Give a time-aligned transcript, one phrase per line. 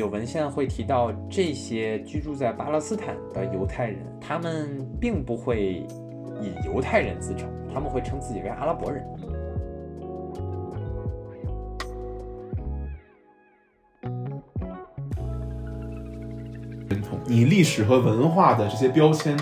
[0.00, 5.86] 有文献会提到，这些居住在巴勒斯坦的犹太人，他们并不会
[6.40, 9.04] 以犹太人自称，他们会称自己为阿拉伯人。
[17.26, 19.36] 你历史和文化的这些标签、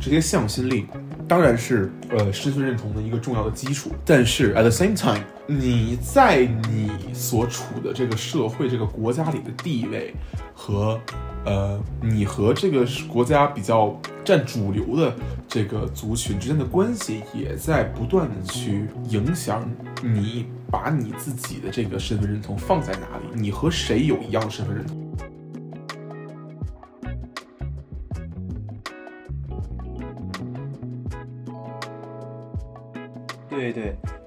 [0.00, 0.86] 这些向心力，
[1.32, 3.90] 当然是呃身份认同的一个重要的基础。
[4.04, 10.14] 但是 at the same time，你在你所处的这个社会、这个国家里的地位
[10.52, 11.00] 和
[11.46, 15.16] 呃你和这个国家比较占主流的
[15.48, 19.66] 这个族群之间的关系，也在不断的去影响
[20.02, 25.01] 你把你自己的这个身份认同放在哪里，你和谁有一样的身份认同。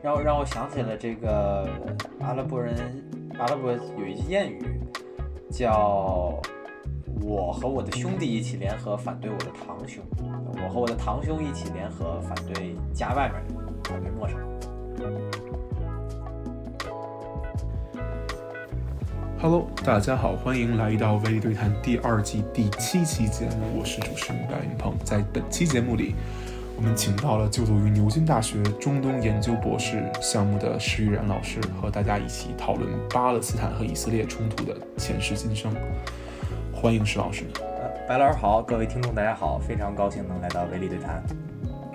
[0.06, 1.67] 让让我想起了这个
[2.20, 2.75] 阿拉伯人，
[3.39, 4.61] 阿拉伯有一句谚语，
[5.50, 6.39] 叫
[7.25, 10.03] “我和我的兄弟一起联合反对我的堂兄，
[10.64, 13.42] 我和我的堂兄一起联合反对家外面，
[13.86, 14.38] 反对陌生。”
[19.42, 24.95] Hello，大家好，欢迎来到威力对谈第二季第七期节目，我是主持人白云鹏。
[25.03, 26.14] 在本期节目里，
[26.77, 35.71] 我们请到了就读于牛津大学中东研究博士项目的石玉然老师，和大家一起讨论巴勒斯坦和以色列冲突的前世今生。
[36.73, 37.45] 欢迎石老师。
[37.61, 41.23] 呃，白老师好，各位听众大家好，非常高兴能来到维力对谈。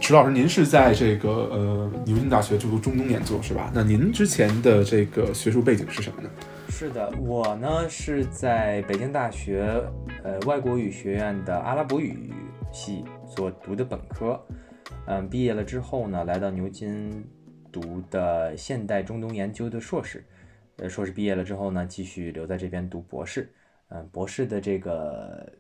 [0.01, 3.71] 石老师，您是在这个呃牛津大学就读中东研究是吧？
[3.75, 6.31] 那您之前的这个学术背景是什么呢？
[6.71, 9.83] 是的，我呢是在北京大学
[10.25, 12.33] 呃外国语学院的阿拉伯语
[12.73, 14.41] 系所读的本科，
[15.07, 17.25] 嗯，毕业了之后呢，来到牛津
[17.73, 20.25] 读的现代中东研究的硕士，
[20.77, 23.53] 呃，硕士毕业了之后呢，继续留在这边读博士，
[23.89, 25.53] 嗯，博士的这个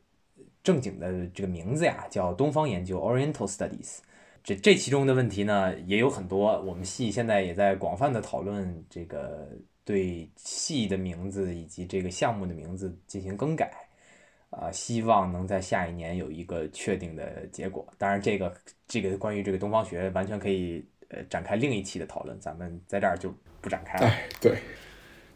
[0.63, 3.99] 正经的这个名字呀叫东方研究 （Oriental Studies）。
[4.43, 9.49] 这这其中的问题呢也有很多，我们系现在也在广泛的讨论这个。
[9.83, 13.73] 对系的名字以及这个项目的名字进行更改，
[14.51, 17.85] 啊，希望能在下一年有一个确定的结果。
[17.99, 18.55] 当然，这个
[18.91, 24.07] 这个关于这个东方学完全可以呃展开另一期的讨论，咱们在这儿就不展开了。
[24.07, 24.59] 哎，对。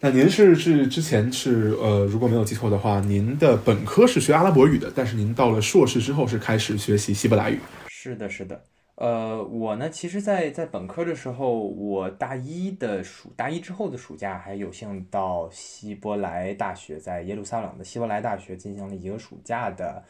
[0.01, 7.59] 那您是是之前是呃，如果没有记错的话，您的本科是学阿拉伯语的，但是您到了硕士之后是开始学习希伯来语。
[7.89, 8.61] 是的，是的。
[8.97, 20.05] 呃，我呢，其实，在在本科的时候，我大一的暑，大一之后的暑假，还有幸到希伯来大学，在耶路撒冷的希伯来大学进行了一个暑假的，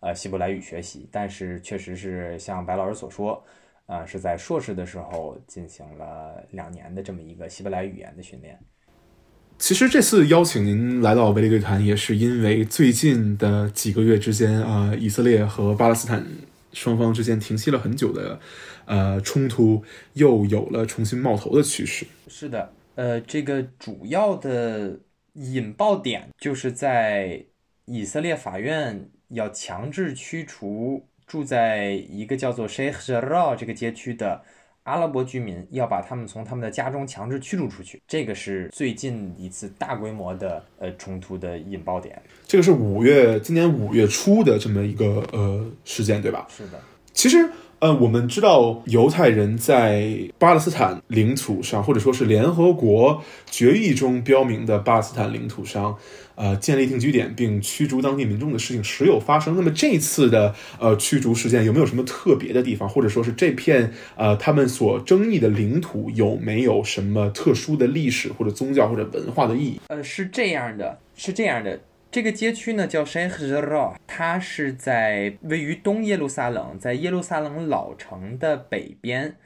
[0.00, 1.08] 呃，希伯来语学习。
[1.12, 3.42] 但是，确实是像白老师所说，
[3.86, 8.58] 呃，是在硕士的时候进行了两年的这么一个希伯来语言的训练。
[9.58, 16.26] 其实这次邀请您来到威力对谈，也是因为最近的几个月之间，啊，以色列和巴勒斯坦。
[16.72, 18.38] 双方之间停息了很久的，
[18.84, 19.82] 呃，冲突
[20.12, 22.06] 又有了重新冒头的趋势。
[22.28, 25.00] 是的，呃，这个主要的
[25.32, 27.44] 引爆点就是在
[27.86, 34.42] 以色列法院要强制驱除住在一个叫做 Sheikh Jarrah 这个街区的。
[34.84, 42.20] 阿拉伯居民要把他们从他们的家中强制驱逐出去，这个是最近一次大规模的呃冲突的引爆点。
[42.46, 46.46] 这个是五月今年五月初的这么一个呃事件，对吧？
[46.48, 46.80] 是的。
[47.12, 47.46] 其实
[47.80, 55.96] 呃，我们知道犹太人在巴勒斯坦领土上，或者说是联合国决议中标明的巴勒斯坦领土上。
[56.36, 59.56] 呃，建立定居点并驱逐当地民众的事情时有发生。
[59.56, 69.80] 那么这次的呃驱逐事件有没有什么特别的地方，或者说是这片呃他们所争议的领土有没有什么特殊的历史或者宗教或者文化的意义？
[69.88, 71.78] 呃，是这样的，是这样的。
[72.10, 79.36] 这个街区呢叫 Sheikh Jarrah，它是在位于东耶路撒冷，在耶路撒冷老城的北边，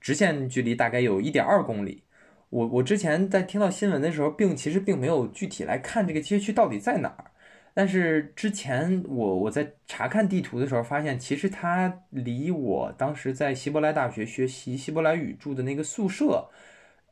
[0.00, 2.02] 直线距离大概有一点二公里。
[2.48, 7.30] 我我之前在听到新闻的时候，并其实并没有具体来看这个街区到底在哪儿。
[7.72, 16.50] 但是之前我我在查看地图的时候，发现其实它离我当时在希伯来大学学习希伯来语住的那个宿舍，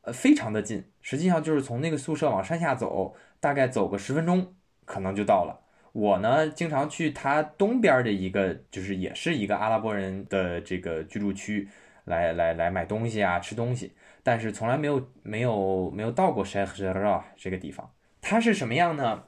[0.02, 0.82] 呃，非常的近。
[1.00, 4.54] 实际上就是从那个宿舍往山下走，大概走个十分钟，
[4.88, 5.60] 可能就到了。
[5.92, 11.68] 我呢，经常去它东边的一个，就是也是一个阿拉伯人的这个居住区，
[12.04, 13.92] 来来来买东西啊，吃东西。
[14.22, 17.90] 但是从来没有没有没有到过 s h e i k h r a 这个地方，
[18.20, 19.24] 它是什么样呢？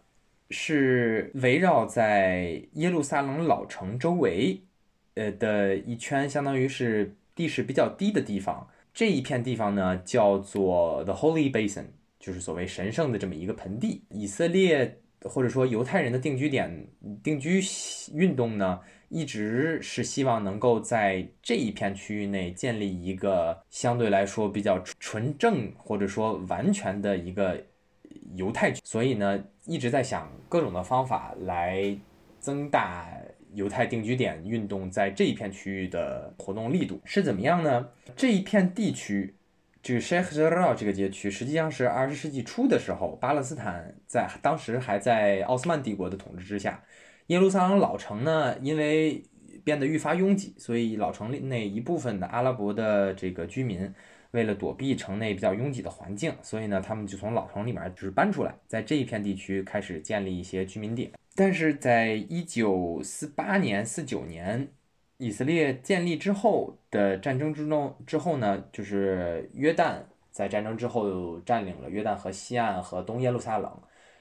[0.53, 4.63] 是围绕在耶路撒冷老城周围，
[5.15, 8.69] 呃的一圈，相当于是地势比较低的地方。
[8.93, 11.85] 这一片地方呢，叫做 The Holy Basin，
[12.19, 14.05] 就是所谓神圣的这么一个盆地。
[14.11, 16.87] 以色列或者说犹太人的定居点
[17.23, 17.63] 定居
[18.15, 27.63] 运动呢，一直是希望能够在这一片区域内建立一个相对来说比较纯正或者说完全的一个
[28.35, 31.97] 犹太区，所以呢，一直在想各种的方法来
[32.39, 33.09] 增大
[33.55, 37.89] 犹太定居点运动在这一片区域的活动力度是怎么样呢？
[38.17, 39.35] 这一片地区。
[39.83, 46.83] 这个 Sheikh Jarrah 这个街区，实际上是二十世纪初的时候，巴勒斯坦在当时还在奥斯曼帝国的统治之下。
[47.29, 49.23] 耶路撒冷老城呢，因为
[49.65, 53.91] 变得愈发拥挤，所以老城内一部分的阿拉伯的这个居民，
[54.33, 61.11] 为了躲避城内比较拥挤的环境，所以呢，他们就从老城里面就是搬出来，在这一片地区开始建立一些居民点。
[61.35, 64.69] 但是在一九四八年、四九年。
[65.21, 69.97] 以色列建立之后的战争之中之后呢，就是约旦
[70.31, 73.71] 在战争之后占领了约旦河西岸和东耶路撒冷，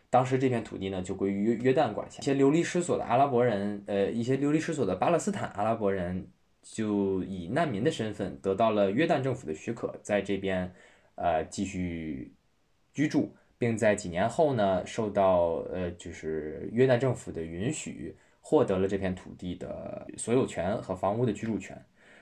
[0.09, 2.19] 当时这片土地呢就归于约约旦管辖。
[2.21, 6.27] 一些流离失所的阿拉伯人，呃，一些流离失所的巴勒斯坦阿拉伯人，
[6.61, 10.69] 就以难民的身份得到了约旦政府的许可，在这边，
[11.15, 12.33] 呃，继续
[12.93, 18.13] 居住，并在几年后呢，受到呃，就是约旦政府的允许。
[18.49, 21.79] 获得了这片土地的所有权和房屋的居住权，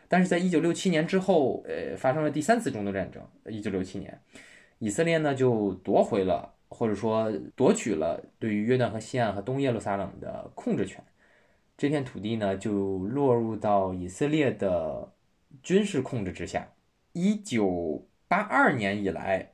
[0.10, 3.24] 但是在一九六七年之后，呃，发生了第三次中东战争。
[3.46, 4.20] 一九六七年，
[4.80, 11.02] 以色列呢就夺回了或者说夺取了对于约旦河西岸和东耶路撒冷的控制权，
[11.78, 15.14] 这片土地呢就落入到以色列的
[15.64, 16.68] 军事控制之下。
[17.14, 19.54] 一九八二年以来。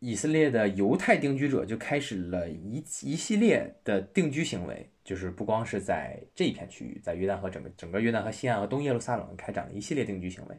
[0.00, 10.56] 以色列的犹太定居者就开始了一一系列的定居行为，就是不光是在这一片区域，在约旦河整个整个约旦河西岸和东耶路撒冷开展了一系列定居行为，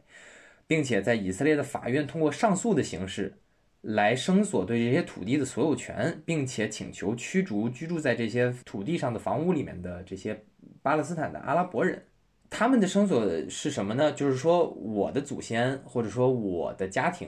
[0.68, 3.34] 并且在以色列的法院通过上诉的形式
[3.82, 10.40] 来声索对这些土地的所有权，并且请求驱逐居住在这些土地上的房屋里面的这些
[10.84, 12.06] 巴勒斯坦的阿拉伯人。
[12.48, 14.12] 他们的声索是什么呢？
[14.12, 17.28] 就是说我的祖先或者说我的家庭。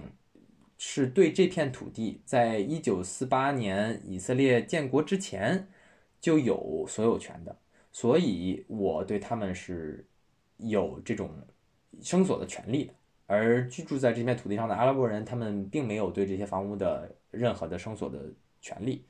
[0.86, 5.66] 是对这片土地，在一九四八年以色列建国之前
[6.20, 7.58] 就有所有权的，
[7.90, 10.06] 所以我对他们是
[10.58, 11.32] 有这种
[12.02, 12.94] 声索的权利的。
[13.28, 18.20] 而居住在这片土地上的阿拉伯人，他们并没有对这些房屋的任何的声索的
[18.60, 19.06] 权利，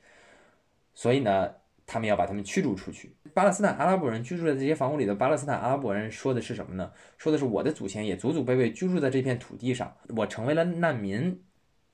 [0.94, 1.52] 所以呢，
[1.84, 3.16] 他们要把他们驱逐出去。
[3.34, 6.92] 巴勒斯坦阿拉伯人居住在这些房屋里的巴勒斯坦阿拉伯人说的是什么呢？
[7.18, 11.42] 说的是我的祖先也祖祖辈辈居住在这片土地上，我成为了难民。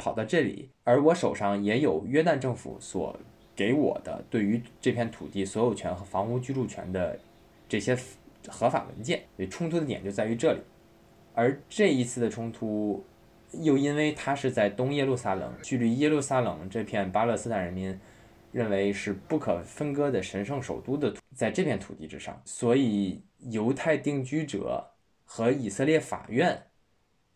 [0.01, 3.15] 跑到这里，而我手上也有约旦政府所
[3.55, 7.21] 给我的对于这片土地所有权和房屋居住权的
[7.69, 7.95] 这些
[8.49, 9.23] 合法文件。
[9.37, 10.61] 所以冲突的点就在于这里，
[11.35, 13.05] 而这一次的冲突
[13.53, 18.01] 又因为它是在东耶路撒冷，距离耶路撒冷这片巴勒斯坦人民
[18.51, 24.93] 认为是不可分割的神圣首都的，在这片土地之上，所以犹太定居者
[25.27, 26.63] 和以色列法院。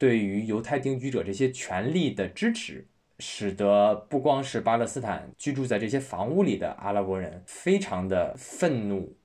[0.05, 2.87] 对于犹太定居者这些权利的支持，
[3.21, 9.17] 使得不光是巴勒斯坦居住在这些房屋里的阿拉伯人非常的愤怒，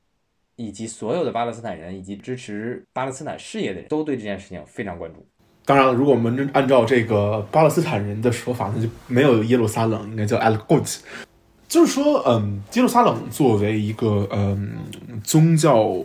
[0.55, 5.27] 以及所有的巴勒斯坦人以及支持巴勒斯坦事业的人都对这件事情非常关注。
[5.65, 11.01] 当然，如果我们按照这个巴勒斯坦人的说法，那就没有耶路撒冷，应该叫 Al Quds。
[11.67, 14.77] 就是说，嗯，耶路撒冷作为一个嗯
[15.25, 16.01] 宗教。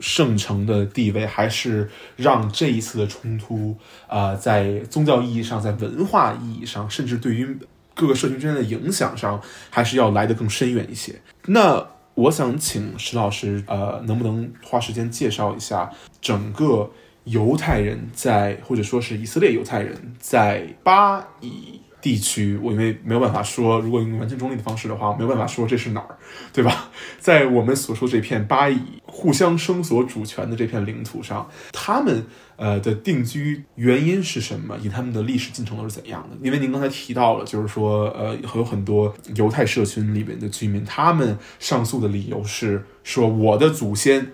[0.00, 3.76] 圣城的地位，还是让这一次的冲突
[4.06, 7.58] 啊，在宗教意义上，在文化意义上，甚至对于
[7.94, 11.14] 各个社群之间的影响上，还是要来得更深远一些。
[11.46, 16.90] 那我想请石老师，呃，能不能花时间介绍一下整个
[17.24, 21.80] 犹太人在，或者说是以色列犹太人在巴以？
[22.06, 26.16] 地区，我因为没有办法说，如果用完全中立的方式的话，没有办法说这是哪儿，
[26.52, 26.88] 对吧？
[27.18, 34.78] 在我们所说这片巴以互相生索主权的这片领土上，他们呃的定居原因是什么？
[34.80, 36.36] 以他们的历史进程都是怎样的？
[36.40, 44.30] 因为您刚才提到了，就是说呃有很多犹太社群里面的居民，他们上诉的理由是说我的祖先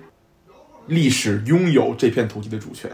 [0.88, 2.90] 历史拥有这片土地的主权。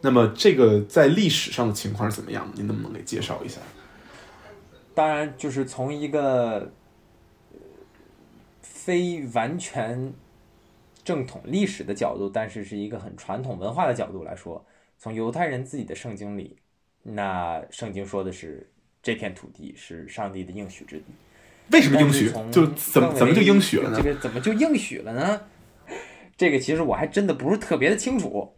[0.00, 2.50] 那么这个在历史上的情况是怎么样？
[2.54, 3.58] 您能不能给介绍一下？
[4.94, 6.70] 当然，就是从一个
[8.60, 10.12] 非完全
[11.02, 14.64] 正统历史的角度，但是是一个很传统文化的角度来说，
[14.98, 16.56] 从犹太人自己的圣经里，
[17.02, 18.70] 那圣经说的是
[19.02, 21.04] 这片土地是上帝的应许之地。
[21.70, 22.30] 为什么应许？
[22.50, 23.96] 就怎么怎么就应许了呢？
[23.96, 25.40] 这个怎么就应许了呢？
[26.36, 28.54] 这个其实我还真的不是特别的清楚。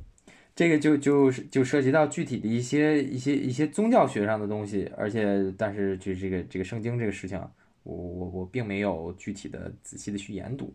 [0.57, 7.37] 这个就就是就涉及到具体的一些一些一些宗教学上的东西，而且但是就这个这个圣经这个事情，
[7.83, 10.73] 我我我并没有具体的仔细的去研读，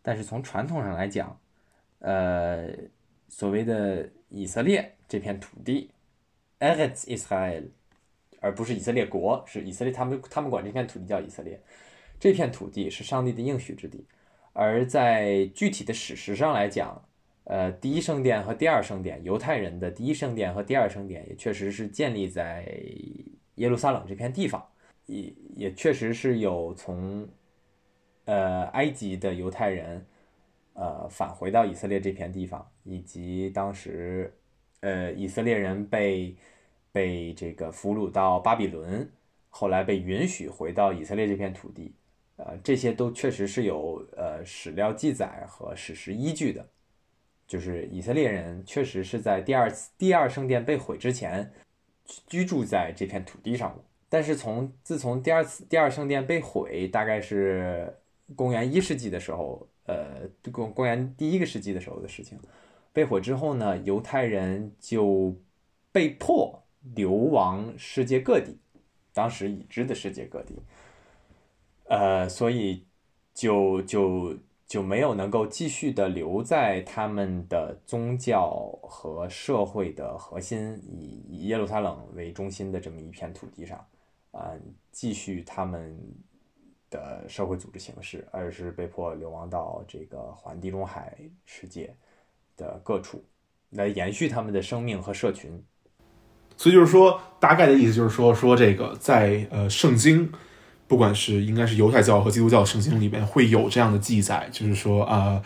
[0.00, 1.38] 但是从传统上来讲，
[1.98, 2.70] 呃，
[3.28, 5.90] 所谓的以色列这片土地
[6.58, 7.64] ，Eretz Israel，
[8.40, 11.60] 而不是以色列国，是以色列，他们他们管这片土地叫以色列，
[12.18, 14.06] 这片土地是上帝的应许之地，
[14.54, 17.04] 而在具体的史实上来讲。
[17.48, 22.70] 呃，第一圣殿和第二圣殿，犹太人的第一圣殿和第二圣殿也确实是建立在
[23.54, 24.62] 耶路撒冷这片地方，
[25.06, 27.26] 也也确实是有从
[28.26, 30.04] 呃埃及的犹太人
[30.74, 34.30] 呃返回到以色列这片地方，以及当时
[34.80, 36.36] 呃以色列人被
[36.92, 39.10] 被这个俘虏到巴比伦，
[39.48, 41.94] 后来被允许回到以色列这片土地，
[42.36, 46.68] 呃，这些都确实是有呃史料记载和史实依据的。
[47.48, 51.50] 就是以色列人确实是在第二次第二圣殿被毁之前
[52.26, 53.74] 居住在这片土地上，
[54.10, 57.90] 但是从自从第二次第二圣殿被毁，大概是
[58.36, 62.38] 公元一世纪的时候，呃，公公元第一个世纪的时候的事情。
[62.92, 65.34] 被毁之后呢，犹太人就
[65.90, 66.62] 被迫
[66.94, 68.58] 流亡世界各地，
[69.14, 70.54] 当时已知的世界各地，
[71.84, 72.84] 呃，所以
[73.32, 74.36] 就就。
[74.68, 78.50] 就没有能够继续的留在他们的宗教
[78.82, 83.82] 和社会的核心，以以耶路撒冷为中心的这么一片土地上，
[84.30, 84.52] 啊，
[84.92, 85.98] 继续他们
[86.90, 91.96] 的社会组织形式，而是被迫流亡到这个环地中海世界
[92.54, 93.24] 的各处，
[93.70, 95.64] 来延续他们的生命和社群。
[96.58, 100.30] 所以就是说，大概的意思就是说，说这个在呃圣经。
[100.88, 105.40] 不管是应该是犹太教和基督教圣经里面会有这样的记载，就是说啊，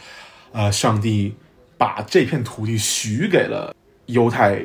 [0.53, 1.35] 呃，上帝
[1.77, 3.75] 把这片土地许给了
[4.07, 4.65] 犹太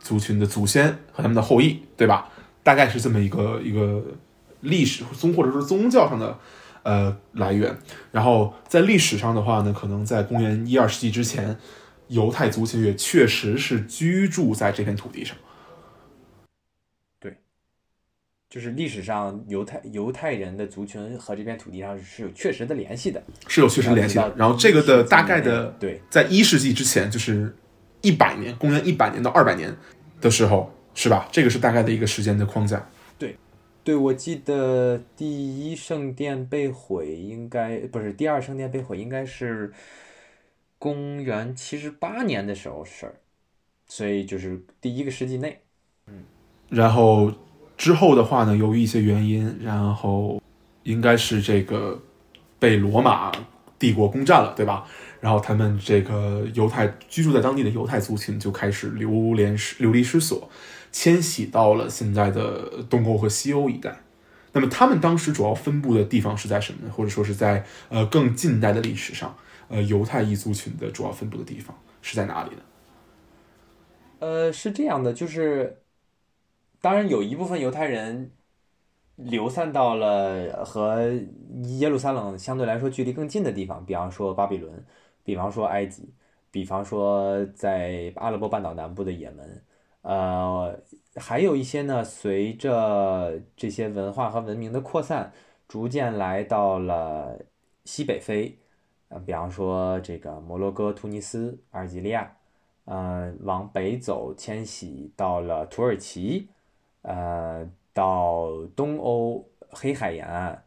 [0.00, 2.28] 族群的祖先和他们的后裔，对吧？
[2.62, 4.02] 大概是这么一个一个
[4.62, 6.38] 历史宗或者说宗教上的
[6.82, 7.76] 呃来源。
[8.10, 11.54] 然后在历史上的话呢，可能在公元一二世纪之前，
[12.08, 15.36] 犹太族群也确实是居住在这片土地上。
[18.54, 24.32] 就是历史上犹太犹太人的族群和这片土地上是有确实的联系的，是有确实联系的。
[24.36, 27.52] 然后这个的大概的对，在一世纪之前，就是
[28.00, 29.76] 一百年，公元一百年到二百年
[30.20, 31.28] 的时候，是吧？
[31.32, 32.88] 这个是大概的一个时间的框架。
[33.18, 33.36] 对，
[33.82, 35.26] 对，我记得第
[35.68, 39.72] 一圣殿被毁，应该不是第二圣殿被毁，应该是
[40.78, 43.16] 公元七十八年的时候事儿，
[43.88, 45.60] 所以就是第一个世纪内。
[46.06, 46.22] 嗯，
[46.68, 47.32] 然后。
[47.76, 50.40] 之后的话呢，由于一些原因，然后
[50.84, 52.00] 应该是这个
[52.58, 53.32] 被罗马
[53.78, 54.86] 帝国攻占了，对吧？
[55.20, 60.48] 然后他们这个犹太居住在当地的犹太族群就开始流连失流离失所，
[60.92, 64.00] 迁徙到了现在的东欧和西欧一带。
[64.52, 66.92] 那么他们当时主要分布的地方是在什么呢？
[66.92, 69.34] 或者说是在呃更近代的历史上，
[69.68, 72.62] 呃犹太裔族群的主要分布的地方是在哪里呢？
[74.20, 75.78] 呃，是这样的，就是。
[76.84, 78.32] 当然，有一部分犹太人
[79.16, 81.10] 流散到了和
[81.78, 84.84] 耶路撒冷相对来说距离更近的地方，比方说巴比伦，
[85.22, 86.12] 比方说埃及，
[86.50, 89.64] 比方说在阿拉伯半岛南部的也门，
[90.02, 90.78] 呃，
[91.16, 95.32] 还有一些呢，随着这些文化和文明的扩散，
[95.66, 97.38] 逐渐来到了
[97.86, 98.58] 西北非，
[99.08, 102.36] 呃，比方说这个摩洛哥、突尼斯、阿尔及利亚，
[102.84, 106.50] 嗯，往北走，迁徙到了土耳其。
[107.04, 110.58] 呃，到东欧黑海沿岸，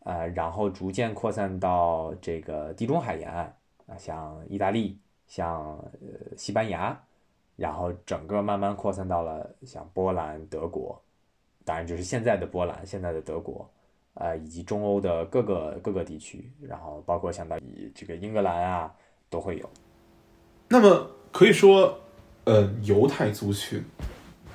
[0.00, 3.56] 呃，然后逐渐扩散到这个地中海沿岸
[3.86, 7.00] 啊，像意大利，像呃西班牙，
[7.54, 11.00] 然后整个慢慢扩散到了像波兰、德国，
[11.64, 13.70] 当然就是现在的波兰、现在的德国，
[14.14, 17.56] 呃，以及中欧的各个各个地区，然后包括像到
[17.94, 18.92] 这个英格兰啊，
[19.30, 19.70] 都会有。
[20.68, 21.96] 那么可以说，
[22.46, 23.80] 呃，犹太族群。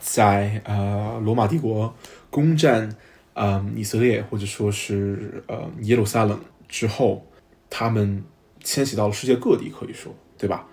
[0.05, 1.95] 在呃罗马帝国
[2.29, 2.93] 攻占
[3.35, 7.25] 呃以色列或者说是呃耶路撒冷之后，
[7.69, 8.21] 他们
[8.61, 10.67] 迁徙到了世界各地，可以说对吧？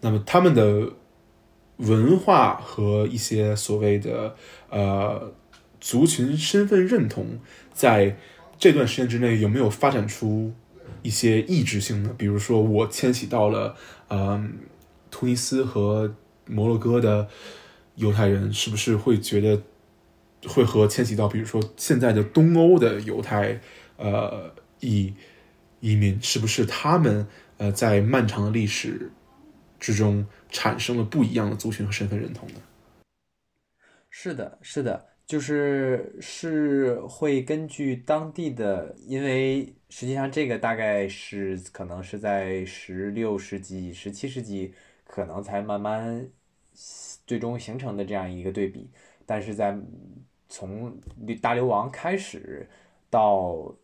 [0.00, 0.88] 那么他们的
[1.78, 4.36] 文化和一些所谓的
[4.70, 5.32] 呃
[5.80, 7.40] 族群身份认同，
[7.72, 8.16] 在
[8.56, 10.52] 这段时间之内有没有发展出
[11.02, 12.14] 一些异质性呢？
[12.16, 13.74] 比如说我迁徙到了
[14.06, 14.48] 呃
[15.10, 16.14] 突尼斯和
[16.46, 17.28] 摩洛哥的。
[17.96, 19.60] 犹太人是不是会觉得
[20.46, 23.60] 会和迁徙到，比如说现在的东欧的犹太
[23.96, 25.12] 呃移
[25.80, 27.26] 移民，是不是他们
[27.58, 29.10] 呃在漫长的历史
[29.80, 32.60] 之中产生了不一样的族群和身份认同呢？
[34.10, 44.72] 是的，是的，就是是会根据当地的，因为实际上这个大概是可能是在十六世纪、十七世纪
[45.06, 46.26] 可能才慢慢
[47.26, 48.90] 最终形成的这样一个对比，
[49.24, 49.76] 但是在
[50.48, 50.96] 从
[51.40, 52.68] 大流亡开始
[53.10, 53.74] 到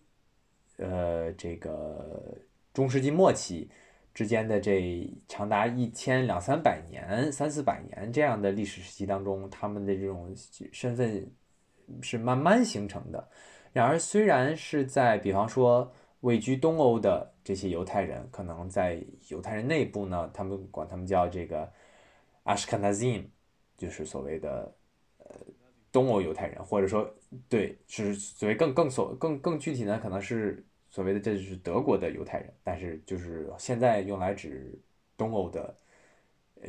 [0.77, 2.37] 呃这个
[2.73, 3.71] 中世纪末期。
[4.15, 10.31] 之间的这长达一千两三百年、三四百年这样的历史时期当中，他们的这种
[10.71, 11.27] 身份
[12.03, 13.27] 是慢慢形成的。
[13.73, 21.73] 然而，虽然是在比方说位居东欧的这些犹太人，可能在犹太人内部呢，他们管他们叫这个
[22.45, 23.25] Ashkenazim，
[23.83, 24.75] 就是所谓的
[25.19, 25.37] 呃
[25.91, 27.12] 东欧犹太人，或者说
[27.49, 30.65] 对，是所谓更更所更更具体呢，可能是。
[30.95, 34.79] 所谓的这就是德国的犹太人，但是就是现在用来指
[35.17, 35.75] 东欧的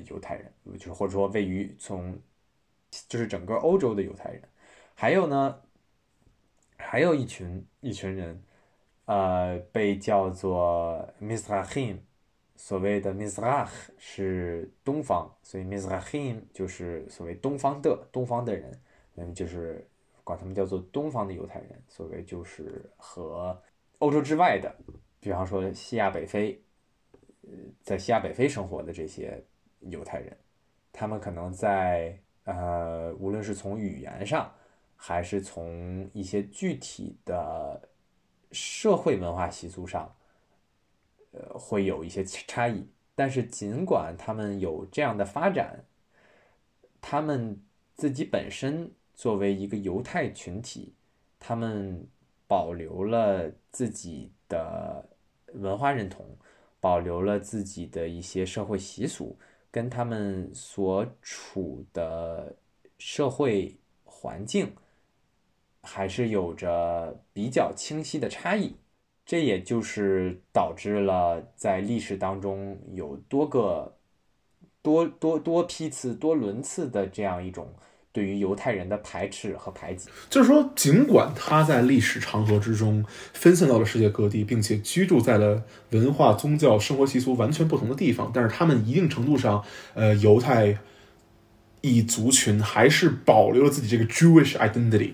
[0.05, 2.17] 犹太人，就是或者说位于从
[3.10, 4.41] 就是整个欧洲的犹太人，
[4.96, 5.62] 还有呢，
[6.77, 8.41] 还有一群一群人，
[9.03, 11.98] 呃，被叫做 m i s r a h i m
[12.55, 13.67] 所谓的 Mizrah
[13.98, 18.81] 是东方，所以 Mizrahim 就是所谓东方的东方的人，
[19.15, 19.88] 嗯，就是
[20.24, 23.62] 管他们叫做东方的犹太人，所谓就是和。
[24.00, 24.75] 欧洲之外的，
[25.22, 26.62] 比方说西亚北非，
[27.43, 27.50] 呃，
[27.81, 29.41] 在西亚北非生活的这些
[29.79, 30.38] 犹太人，
[30.91, 34.53] 他们可能在呃，无论是从语言上，
[34.98, 37.81] 还是从一些具体的
[38.51, 40.13] 社会文化习俗上，
[41.33, 42.87] 呃，会有一些差异。
[43.13, 45.83] 但是尽管他们有这样的发展，
[47.01, 47.61] 他们
[47.95, 50.95] 自己本身作为一个犹太群体，
[51.37, 52.07] 他们。
[52.45, 55.03] 保留了自己的
[55.53, 56.23] 文化认同，
[56.79, 59.35] 保留了自己的一些社会习俗，
[59.71, 62.55] 跟他们所处的
[62.99, 64.72] 社会环境
[65.81, 68.75] 还是有着比较清晰的差异。
[69.25, 73.98] 这也就是导致了在历史当中有多个
[74.81, 77.74] 多多多批次、多轮次的这样一种。
[78.12, 89.64] 对于犹太人的排斥和排挤，就是说，尽管他在历史长河之中分散到了世界各地，并且居住在了文化、宗教、生活习俗完全不同的地方，但是他们一定程度上，
[89.96, 90.77] 呃，犹太
[91.81, 95.14] 一族群还是保留了自己这个 Jewish identity。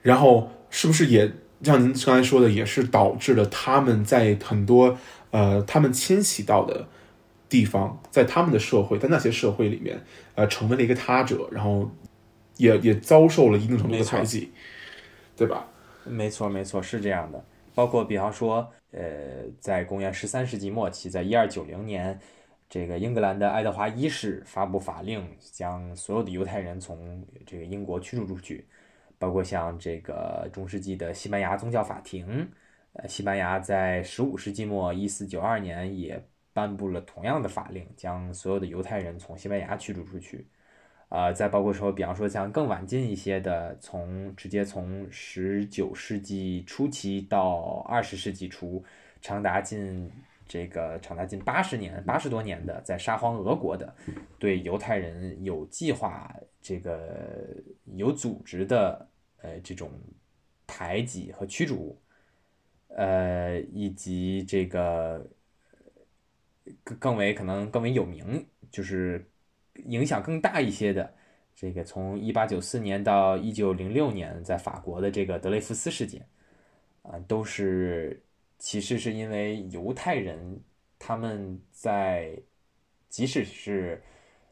[0.00, 1.30] 然后，是不是也
[1.62, 4.96] 像您刚才说的，也是导致了他们在很多
[5.30, 6.86] 呃，他们迁徙到的。
[7.50, 9.98] 地方在他们的社会，在那些社会里面，
[10.34, 11.90] 呃，成为了一个他者，然后
[12.58, 14.52] 也也遭受了一定程度的排挤，
[15.34, 15.66] 对吧？
[16.04, 17.42] 没错，没错，是这样的。
[17.74, 22.20] 包括比方说，呃，在公元十三世纪末期，在一二九零年，
[22.68, 28.66] 这个英格兰的爱德华一世发布法令，将所有的犹太人从这个英国驱逐出去。
[29.18, 32.48] 包括像这个中世纪的西班牙宗教法庭，
[32.92, 36.22] 呃，西班牙在十五世纪末一四九二年也。
[36.54, 40.44] 颁布了同样的法令，将所有的犹太人从西班牙驱逐出去。
[41.08, 48.82] 啊，再包括说，比方说像更晚近一些的，从直接从十九世纪初期到二十世纪初，
[49.22, 50.10] 长达近
[50.48, 53.94] 这个长达近八十年、八十多年的，在沙皇俄国的，
[54.36, 57.46] 对犹太人有计划、这个
[57.94, 59.07] 有组织的
[59.48, 59.90] 呃这种
[60.66, 62.00] 排挤和驱逐，
[62.88, 65.28] 呃，以及这个。
[66.84, 69.26] 更更为可能更为有名，就是
[69.86, 71.14] 影响更大一些的，
[71.54, 76.28] 这个从一八九四年到一九零六年，在法国的这个德雷福斯事件，
[77.00, 78.22] 啊，都是
[78.58, 80.60] 其实是因为犹太人
[80.98, 82.38] 他们在
[83.08, 84.02] 即使是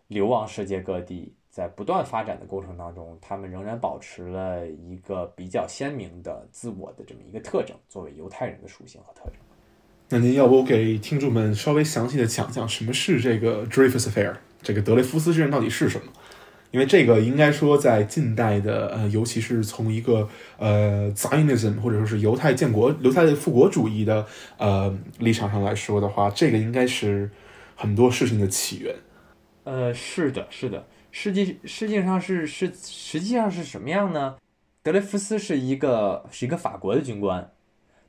[0.06, 9.36] 流亡世界各地，在不断发展的过程当中，他们仍然保持了一个比较鲜明的自我的这么一个特征，作为犹太人的属性和特征。
[10.10, 16.12] 那您要不给听众们稍微详细的讲讲什么是这个 Dreyfus Affair，这个德雷夫斯事件到底是什么？
[16.72, 24.26] 因为这个应该说在近代的呃，尤其是从一个呃 Zionism 或者说是犹太建国、犹太的复国主义的
[24.58, 27.30] 呃立场上来说的话，这个应该是
[27.74, 28.94] 很多事情的起源。
[29.64, 30.86] 呃，是的，是的，
[31.18, 34.36] 实际实际上是是实际上是什么样呢？
[34.82, 37.50] 德雷福斯是一个是一个法国的军官。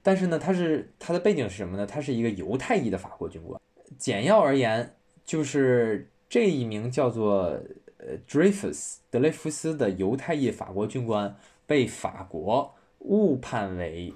[0.04, 1.86] 但是呢，他是他的背景是什么呢？
[1.86, 3.58] 他是一个犹太裔的法国军官。
[3.98, 4.94] 简要而言，
[5.24, 7.58] 就是这一名叫做
[7.98, 11.34] 呃 Dreyfus 德雷福斯的犹太裔法国军官
[11.66, 14.14] 被法国误判为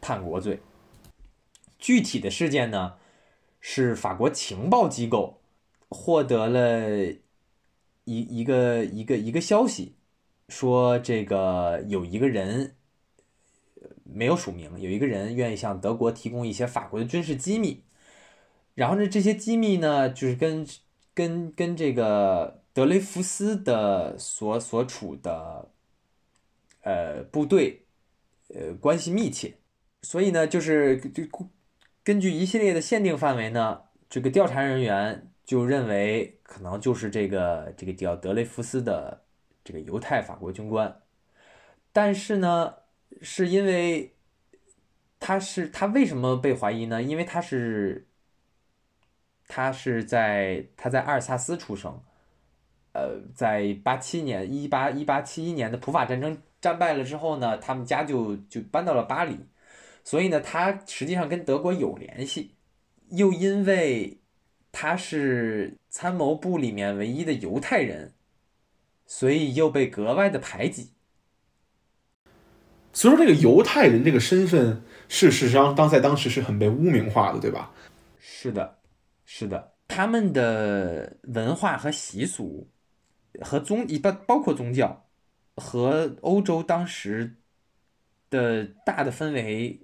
[0.00, 0.58] 叛国罪。
[1.78, 2.94] 具体的事件呢，
[3.60, 5.40] 是法国情报机构
[5.88, 7.14] 获得了
[8.04, 9.94] 一一个一个一个消息，
[10.48, 12.74] 说这个有一个人
[14.04, 17.82] 没有署名，有一个人愿意向德国提供一些法国的军事机密，
[18.74, 20.66] 然后呢，这些机密呢，就是跟
[21.14, 25.70] 跟跟这个德雷福斯的所所处的
[26.82, 27.86] 呃部队
[28.48, 29.54] 呃关系密切，
[30.02, 31.22] 所以呢，就是就
[32.02, 39.24] 根据一系列的限定范围呢，这个调查人员就认为可能就是这个这个叫德雷福斯的
[39.64, 41.02] 这个犹太法国军官，
[41.92, 42.76] 但是呢。
[43.22, 44.16] 是因为
[45.20, 47.00] 他是他为什么被怀疑呢？
[47.00, 48.08] 因为他是
[49.46, 52.02] 他是在他在阿尔萨斯出生，
[52.92, 59.38] 呃，在八七年一八一八七一年的普法战争战败了之后呢，他们家就就搬到了巴黎，
[60.02, 62.56] 所以呢，他实际上跟德国有联系，
[63.10, 64.18] 又因为
[64.72, 68.14] 他是参谋部里面唯一的犹太人，
[69.06, 70.90] 所以又被格外的排挤。
[72.92, 77.72] 所以说，这个犹太人这个身份是事实上当在当时是很被污名化的，对吧？
[78.18, 78.76] 是的，
[79.24, 82.68] 是的，他们的文化和习俗
[83.40, 85.06] 和宗一包包括宗教
[85.54, 87.36] 和欧洲当时
[88.30, 89.80] 的大的氛围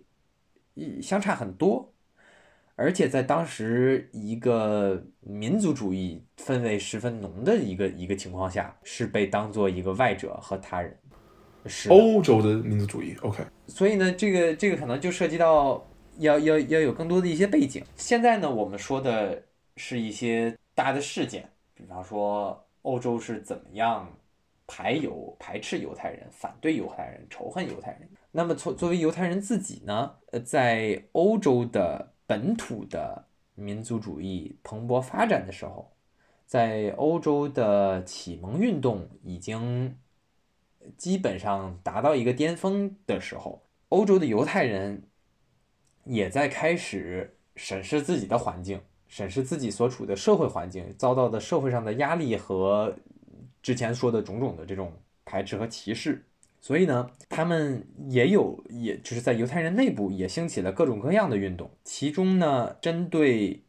[1.01, 1.90] 相差很多，
[2.81, 10.99] 而且在当时一个民族主义氛围十分浓的一个一个情况下，是被当做一个外者和他人。
[11.67, 13.45] 是欧洲的民族主义，OK。
[13.67, 15.87] 所以呢，这个这个可能就涉及到
[16.21, 17.85] 要要要有更多的一些背景。
[17.97, 19.43] 现在呢，我们说的
[19.77, 24.11] 是一些大的事件，比方说欧洲是怎么样
[24.67, 28.09] 排犹、排斥犹太人、反对犹太人、仇恨犹太人。
[28.33, 33.25] 那么，作作为犹太人自己呢，呃，在欧洲的本土的
[33.57, 35.91] 民族主义蓬勃发展的时候，
[36.47, 39.97] 在欧洲的启蒙运动已经。
[40.97, 45.03] 基本上达到一个巅峰的时候，欧洲的犹太人
[46.05, 52.97] 也在开始审视自己的环境，审视自己所处的社会环境，遭到的社会上的压力和
[53.61, 54.91] 之前说的种种的这种
[55.27, 56.25] 排斥和歧视。
[56.61, 61.71] 所以呢，他们也有，也就是在犹太人内部也兴起了各种各样的运动。
[61.83, 63.65] 其中呢，针对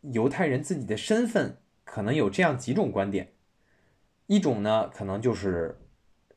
[0.00, 3.32] 犹太人自己的身份，可能有这样几种观点：
[4.26, 5.76] 一种呢，可能就是。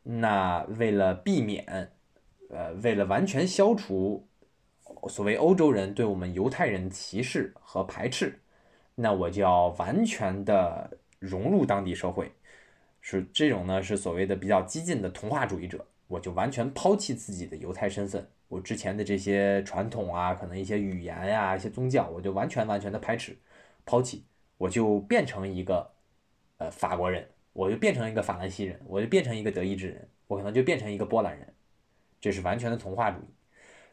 [0.06, 1.94] 那为了避免，
[2.50, 4.28] 呃，为了完全消除
[5.08, 8.38] 所谓欧洲人对我们犹太人歧视和排斥，
[8.96, 12.34] 那我就要完全的融入当地社会，
[13.04, 23.38] 是这种呢，是所谓的比较激进的童话主义者，我就完全抛弃自己的犹太身份，我之前的这些传统啊，可能一些语言呀，一些宗教，我就完全完全的排斥，
[23.86, 24.26] 抛弃，
[24.58, 25.92] 我就变成一个
[26.58, 27.30] 呃法国人。
[27.56, 31.54] 我就变成一个法兰西人，我就变成一个德意志人，我可能就变成一个波兰人，
[32.20, 33.26] 这是完全的童话主义。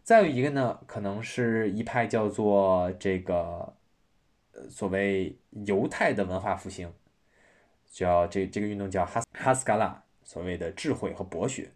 [0.02, 3.76] 再有一个呢，可能是一派叫做这个，
[4.52, 6.90] 呃，所谓犹太的文化复兴，
[7.90, 11.70] 叫这这个运动叫哈斯哈斯卡拉，所谓的智慧和博学，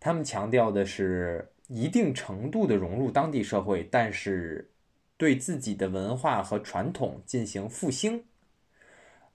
[0.00, 4.72] 他们强调的是一定程度的融入当地社会，但是
[5.16, 8.24] 对自己的文化和传统进行复兴，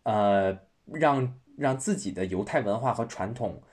[0.04, 1.40] 呃，让。
[1.58, 3.64] 让自己的犹太文化和传统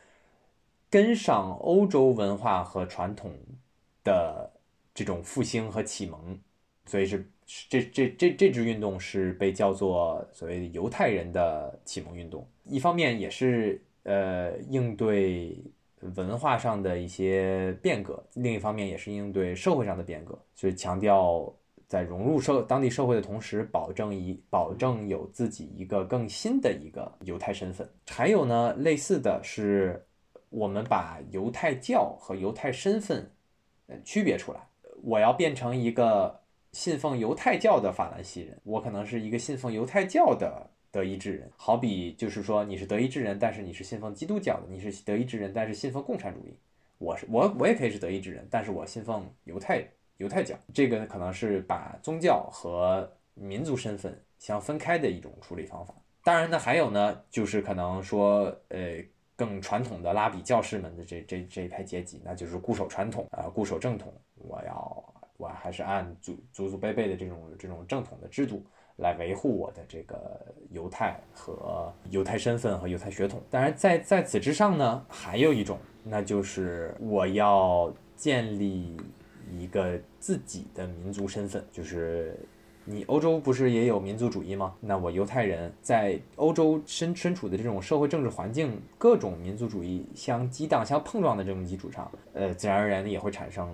[0.89, 3.31] 跟上欧洲文化和传统
[4.03, 4.51] 的
[4.95, 6.41] 这种复兴和启蒙，
[6.87, 12.47] 所以是这这这这支运动是被叫做所谓犹太人的启蒙运动。
[12.65, 15.63] 一方面也是呃应对
[16.17, 21.55] 文化上的一些变革，另一方面也是应对社会上的变革，所以强调。
[21.87, 27.89] 在融入社当地社会的同时，保证一保证有自己一个更新的一个犹太身份。
[28.09, 30.05] 还有呢，类似的是，
[30.49, 33.31] 我们把犹太教和犹太身份
[33.87, 34.67] 呃区别出来。
[35.03, 36.41] 我要变成一个
[36.75, 41.51] 信奉犹太教的法兰西人，我可能是一个信奉犹太教的德意志人。
[41.57, 46.55] 好比就是说，你是德意志人，但是你是信奉基督教的；你是德意志人，但是信奉共产主义。
[46.99, 49.83] 我是我我也可以是德意志人，但是我信奉犹太。
[50.19, 55.93] 犹太教这个可能是把宗教和民族身份相分开的一种处理方法。
[56.23, 64.15] 当然呢，还有呢，就是可能说，呃，更传统的拉比教士们的这这这一派阶级，那就是固守传统啊，固守正统。
[64.37, 65.14] 我要
[65.45, 68.65] 我还是按祖祖祖辈辈的这种这种正统的制度
[68.97, 73.43] 来维护我的这个犹太和犹太身份和犹太血统。
[73.51, 78.97] 当然，在在此之上呢，还有一种，那就是我要建立。
[79.53, 82.35] 一个自己的民族身份，就是
[82.83, 84.75] 你欧洲不是也有民族主义吗？
[84.81, 93.69] 那我犹太人在欧洲身身处的这种社会政治环境，各种民族主义相激荡、相碰撞的这种基础上，呃，自然而然的也会产生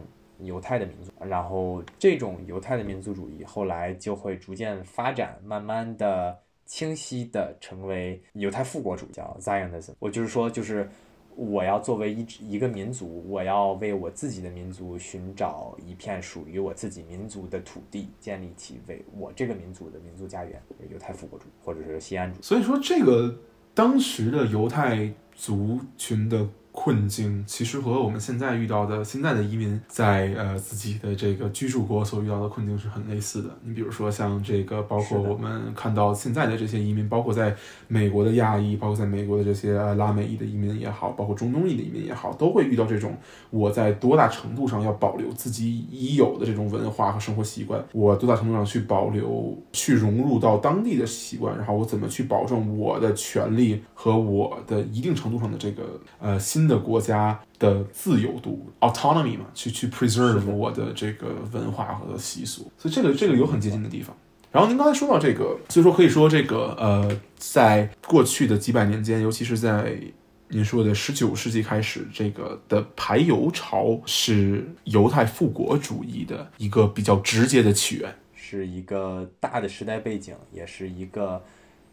[0.44, 1.10] 犹太的民族。
[1.20, 9.92] 然后这种犹太的民族主义后来就会逐渐发展，慢慢的清晰的成为犹太复国主义，叫 Zionism。
[9.98, 10.88] 我就是说，就是。
[11.36, 22.42] 我要作为一一个民族，我要为我自己的民族寻找一片属于我自己民族的土地，建立起为我这个民族的民族家园，犹太复国主，或者是西安主。
[22.42, 23.34] 所以说，这个
[23.72, 26.46] 当时的犹太族群的。
[26.82, 33.50] 困境其实和我们现在遇到的现在的移民在呃自己的这个居住国所遇到的困境是很类似的。
[33.62, 37.54] 你比如说像这个，包括我们看到现在的这些移民，包括在
[37.86, 43.14] 美国的亚裔，包括在美国的这些拉美裔的移民也好，包括中东裔的移民也好，都会遇到这种
[43.50, 56.69] 我在多大程度上要保留自己已有的这种文化和生活习惯，我多大程度上去保留去融入到当地的习惯，然后我怎么去保证我的权利和我的一定程度上的这个呃新。
[56.70, 64.16] 新的国家的自由度 autonomy 嘛，去去 preserve 我的这个文化和习俗，所以这个这个有很接近的地方。
[64.52, 70.00] 然后您刚才说到这个，所以说可以说这个呃，在过去的几百年间，尤其是在
[70.46, 81.42] 您说的十九世纪开始，这个的排犹潮是犹太复国主义的一个比较直接的起源，是一个大的时代背景，也是一个。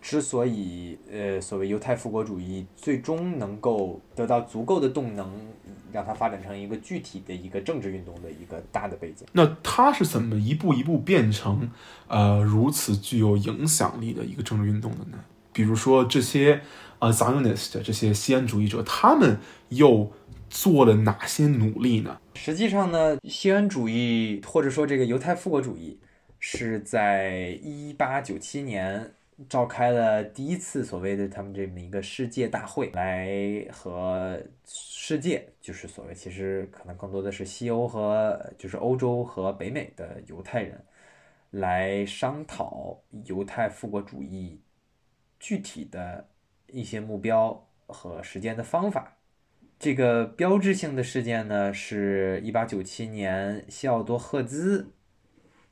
[0.09, 5.29] 之所以，呃，所谓犹太复国主义最终能够得到足够的动能，
[5.91, 9.27] 让它发展成一个具体的一个政治运动的一个大的背景。
[9.33, 11.69] 那它是怎么一步一步变成，
[12.07, 15.19] 呃，如此具有影响力的一个政治运动的呢？
[15.51, 16.61] 比如说这些，
[16.99, 20.09] 呃，Zionist 这些西安主义者，他们又
[20.49, 22.17] 做了哪些努力呢？
[22.35, 25.99] 实际上呢，西安主义或者说这个犹太复国主义，
[26.39, 29.11] 是在一八九七年。
[29.47, 40.83] 召开了第一次所谓的他们这么一个世界大会，来和世界，就是所谓其实可能更多的是西欧和就是欧洲和北美的犹太人，
[41.51, 44.59] 来商讨犹太复国主义
[45.39, 46.27] 具体的
[46.71, 49.19] 一些目标和实践的方法。
[49.77, 54.95] 这个标志性的事件呢，是一八九七年西奥多·赫兹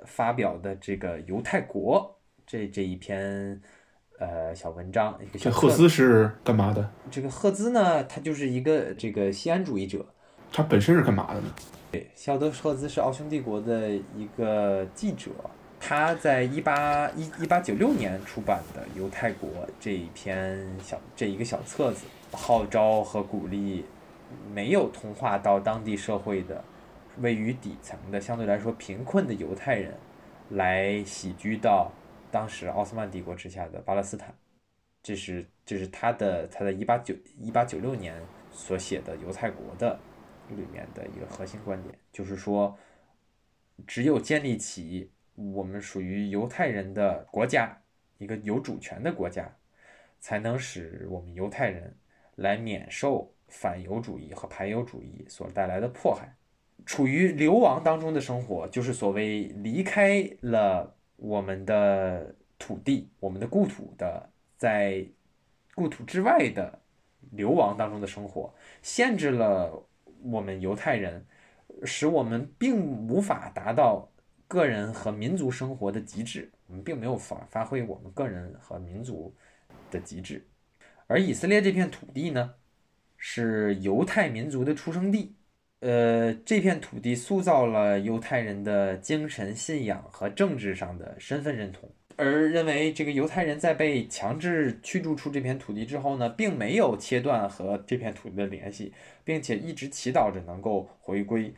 [0.05, 2.11] 发表的这个《犹太国》。
[2.47, 3.59] 这这一篇，
[4.19, 6.89] 呃，小文章，一个小赫兹是干嘛的？
[7.09, 10.05] 这个赫兹呢，他就是一个这个西安主义者。
[10.51, 11.47] 他本身是干嘛的呢？
[11.91, 15.31] 对，肖德赫兹是奥匈帝国的一个记者。
[15.79, 23.85] 他在一八一一八九六年出版的《犹太国》这一篇小这一个小册子，号召和鼓励
[24.53, 26.63] 没有同化到当地社会的、
[27.19, 29.93] 位于底层的、相对来说贫困的犹太人，
[30.49, 31.91] 来徙居到。
[32.35, 34.35] 当时奥斯曼帝国之下的巴勒斯坦，
[35.01, 38.21] 这是这是他的他在一八九一八九六年
[38.51, 39.97] 所写的《犹太国》的
[40.49, 42.77] 里面的一个核心观点，就是说，
[43.87, 47.81] 只有建立起我们属于犹太人的国家，
[48.17, 49.55] 一个有主权的国家，
[50.19, 51.95] 才能使我们犹太人
[52.35, 56.35] 来免受反犹主义和排犹主义所带来的迫害。
[56.85, 60.91] 处于流亡当中的生活，就是所谓离开了。
[61.17, 65.05] 我们的土地，我们的故土的，在
[65.73, 66.79] 故土之外的
[67.31, 69.83] 流亡当中的生活，限制了
[70.23, 71.25] 我们犹太人，
[71.83, 74.09] 使我们并无法达到
[74.47, 76.51] 个人和民族生活的极致。
[76.67, 79.33] 我们并没有发发挥我们个人和民族
[79.91, 80.45] 的极致。
[81.07, 82.55] 而以色列这片土地呢，
[83.17, 85.35] 是犹太民族的出生地。
[85.85, 98.93] 呃，这片土地塑造了犹太人的精神信仰和政治上的身份认同，而认为这个犹太人在被强制驱逐出这片土地之后呢，并没有切断和这片土地的联系，
[99.23, 101.53] 并且一直祈祷着能够回归，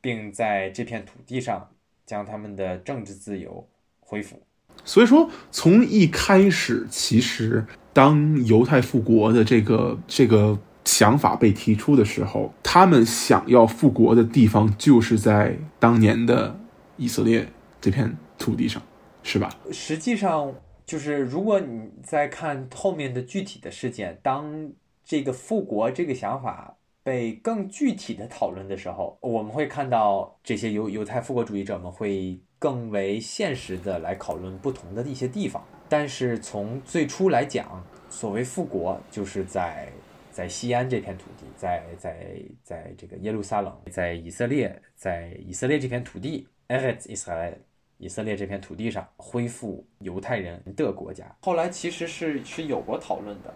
[0.00, 1.68] 并在这片土地上
[2.06, 3.68] 将他们的政治自由
[3.98, 4.40] 恢复。
[4.84, 10.56] 所以说，从一开始，其实当犹太复国的这个这个。
[10.88, 16.58] 想法被提出的时候，他们想要复国的地方就是在当年的
[16.96, 17.46] 以色列
[17.78, 18.82] 这片土地上，
[19.22, 19.50] 是吧？
[19.70, 20.54] 实际上，
[20.86, 24.72] 就是如果你再看后面的具体的事件，当
[25.04, 35.62] 这个复国这个想法被更具体的讨论的时候，我们会看到这些犹犹太复国主义者们会更为现实的来讨论不同的一些地方。
[35.86, 39.92] 但是从最初来讲，所谓复国就是在。
[40.38, 47.54] 在西安这片土地，在在在这个耶路撒冷，在以色列，在以色列这片土地 e r e t Israel，
[47.96, 51.24] 以色列这片土地上恢复犹太人的国家。
[51.42, 53.52] 后来其实是是有过讨论的，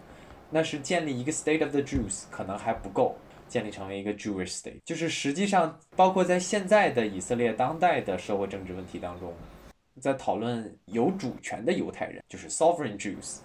[0.49, 3.15] 那是建立一个 State of the Jews 可能还不够，
[3.47, 9.33] 建立成为一个 Jewish State，就是实际上包括在现在的以色列当代的社会政治问题当中，
[10.01, 13.37] 在讨论有主权的犹太人，就是 Sovereign Jews。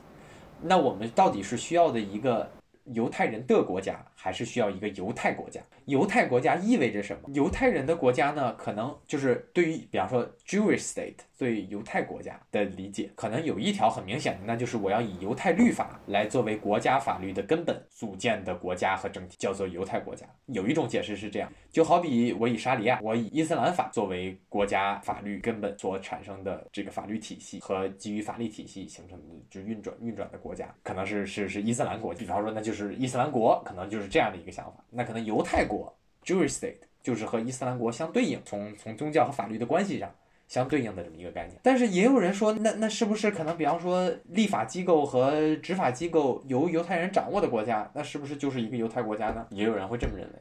[0.60, 2.50] 那我们到底是需要的一个
[2.92, 5.60] 犹太人的国家，还是需要一个犹太国家？
[5.84, 7.30] 犹太国家意味着什么？
[7.32, 8.52] 犹太人的国家呢？
[8.54, 20.26] 可能就是对于，比方说 Jewish state 对犹太国家的理解，可能有一条很明显的，那就是我要以犹太律法来作为国家法律的根本组建的国家和政体，叫做犹太国家。
[20.46, 32.12] 有一种解释是这样，就好比我以沙里亚，我以伊斯兰法作为国家法律根本所产生的这个法律体系和基于法律体系形成的就运转运转的国家，可能是是是伊斯兰国。
[32.12, 34.84] 比方说，那就是伊斯兰国，可能就是这样的一个想法。
[34.90, 35.94] 那可能犹太国。
[36.24, 40.14] Jewish state 就是和伊斯兰国相对应，从从宗教和法律的关系上
[40.46, 41.58] 相对应的这么一个概念。
[41.62, 49.46] 但是也有人说，那那是不是可能，比方说立法机构和执法机构由犹太人掌握的国家，那是不是就是一个犹太国家呢？
[49.50, 50.34] 也有人会这么认为。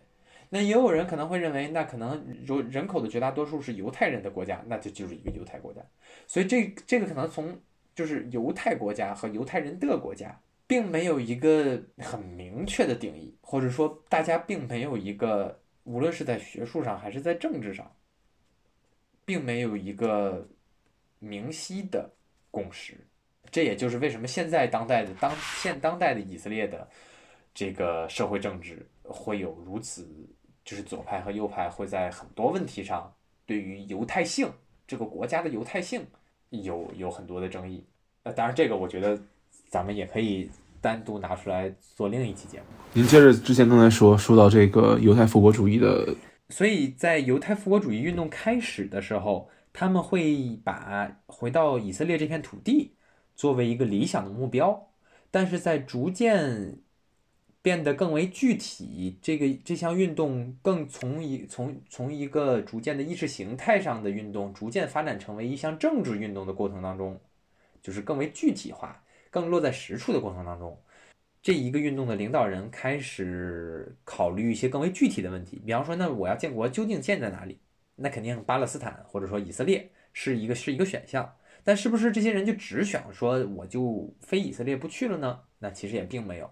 [0.50, 5.82] 那也有人可能会认为，那可能如人口的绝大多数是犹太人的国家，那就就是一个犹太国家。
[6.26, 7.58] 所以这这个可能从
[7.96, 15.60] 就是犹太国家和犹太人的国家，并没有一个很明确的定义，或者说大家并没有一个。
[15.90, 17.90] 无论是在学术上还是在政治上，
[19.24, 20.46] 并没有一个
[21.20, 22.14] 明晰的
[22.52, 23.08] 共识。
[23.50, 26.86] 这也就是为什么现在当代的当现当代的以色列的
[27.54, 30.06] 这个社会政治会有如此，
[30.66, 34.52] 就是左派和右派会在很多问题上对于犹太性
[34.86, 36.06] 这个国家的犹太性
[36.50, 37.88] 有有很多的争议。
[38.24, 39.18] 呃，当然这个我觉得
[39.70, 40.50] 咱们也可以。
[40.80, 42.66] 单独拿出来做另一期节目。
[42.94, 46.16] 您接着之前刚才说说到这个犹太复国主义的，
[46.50, 52.94] 所以在犹太复国主义运动开始的时候，他们会把回到以色列这片土地
[53.36, 54.90] 作为一个理想的目标，
[55.32, 56.78] 但是在逐渐
[57.64, 67.20] 变得更为具体，这个这项运动更从一从从一个逐渐的意识形态上的运动，逐渐发展成为一项政治运动的过程当中，
[67.82, 69.02] 就是更为具体化。
[69.38, 70.76] 更落在实处的过程当中，
[71.44, 77.60] 这一个运动的领导人开始考虑一些更为具体的问题，比方说，那我要建国究竟建在哪里？
[77.96, 85.40] 那肯定巴勒斯坦或者说以色列是一个是一个选项，但是不是这些人就只想说我就非以色列不去了呢？
[85.60, 86.50] 那其实也并没有，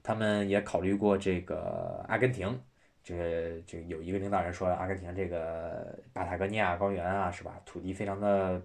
[0.00, 2.60] 他们也考虑过这个阿根廷，
[3.02, 7.60] 这个这有一个领导人说，阿根廷这个巴塔哥尼亚高原啊，是吧？
[7.66, 8.62] 土地非常的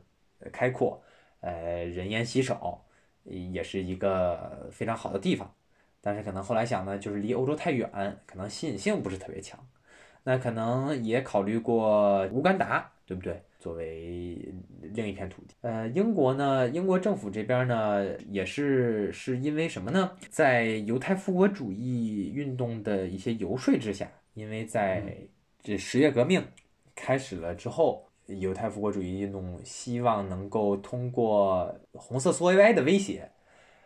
[0.51, 1.03] 开阔，
[1.41, 2.85] 呃，人烟稀少。
[3.23, 5.53] 也是一个非常好的地方，
[6.01, 7.89] 但是可能后来想呢，就是离欧洲太远，
[8.25, 9.59] 可能吸引性不是特别强。
[10.23, 13.41] 那可能也考虑过乌干达，对不对？
[13.59, 15.55] 作为另一片土地。
[15.61, 20.11] 呃，英国呢，英国政府这边呢，也是是因为什么呢？
[20.29, 25.15] 在犹太复国主义运动的一些游说之下，因为在
[25.61, 26.45] 这十月革命
[26.95, 28.07] 开始了之后。
[28.27, 33.29] 犹太复国主义运动希望能够通过红色苏维埃的威胁，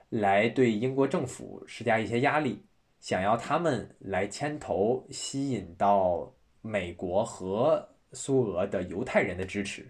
[0.10, 2.64] 来对英国政府施加一些压力，
[3.00, 9.88] 想要他们来牵头，吸引到美国和苏俄的犹太人的支持，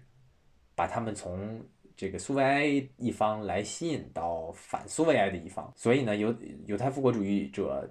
[0.74, 1.60] 把他们从
[1.96, 5.72] 这个苏维埃一方来吸引到反苏维埃的一方。
[5.76, 6.34] 所以呢，犹
[6.66, 7.88] 犹太复国主义者。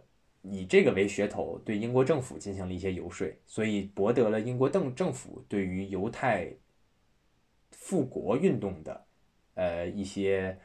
[0.49, 6.49] 以这个为噱头，对英国政府进行了一些游说，所以博得了英国政政府对于犹太
[7.71, 9.05] 复国运动的，
[9.55, 10.57] 呃一些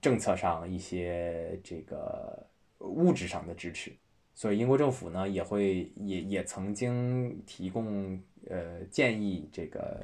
[0.00, 2.46] 政策上一些这个
[2.78, 3.92] 物质上的支持。
[4.34, 8.18] 所以英国政府呢，也会也也曾经提供
[8.48, 10.00] 呃建议，这个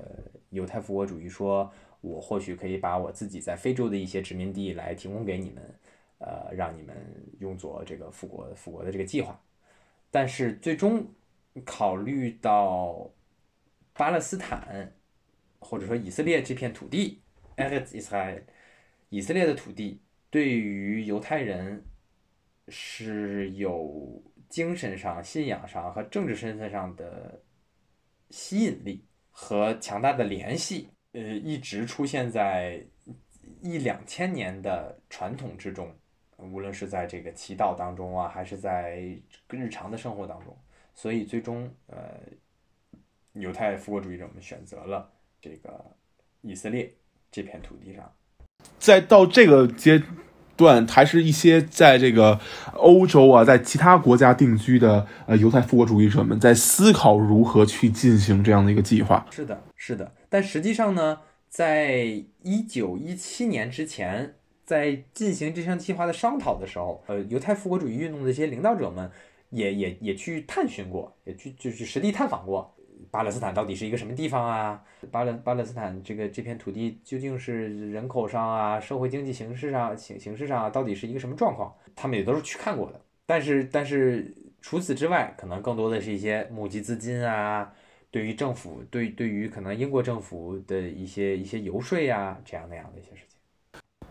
[0.50, 5.62] 犹太复国主义说，我或许可以把我自己在非洲的一些殖民地来提供给你们。
[6.18, 6.96] 呃，让你们
[7.40, 9.38] 用作这个复国复国的这个计划，
[10.10, 11.06] 但是最终
[11.64, 13.10] 考虑到
[13.92, 14.92] 巴勒斯坦
[15.58, 17.20] 或者说以色列这片土地
[17.56, 18.42] ，Eretz Israel，
[19.10, 21.84] 以色列的土地对于犹太人
[22.68, 27.42] 是有精神上、信仰上和政治身份上的
[28.30, 32.82] 吸引力和强大的联系，呃，一直出现在
[33.60, 35.94] 一两千年的传统之中。
[36.38, 38.98] 无论是在这个祈祷当中啊，还是在
[39.50, 40.56] 日常的生活当中，
[40.94, 41.96] 所以最终，呃，
[43.32, 45.10] 犹太复国主义者们选择了
[45.40, 45.84] 这个
[46.42, 46.92] 以色列
[47.30, 48.12] 这片土地上。
[48.78, 50.02] 在到这个阶
[50.56, 52.40] 段，还是一些在这个
[52.74, 59.26] 欧洲啊，在其他国家定居的呃犹太复国主义者们在思考如何去进行这样的一个计划。
[59.30, 60.14] 是的，是的。
[60.28, 69.08] 但实际上呢，在一九一七年之前，在进行这项计划的商讨的时候，呃，犹太复国主义运动的一些领导者们
[69.50, 72.74] 也也也去探寻过，也去就是实地探访过
[73.10, 74.82] 巴勒斯坦到底是一个什么地方啊？
[75.12, 81.72] 巴勒巴勒斯坦这个这片土地究竟是人口上啊、社会经济形势上形形势上啊到底是一个什么状况？
[81.94, 83.00] 他们也都是去看过的。
[83.24, 87.72] 但是但是除此之外，可能更多的是一些募集资金啊。
[88.08, 93.25] 对于政府，对对于可能英国政府的一些一些游说呀，这样那样的一些事，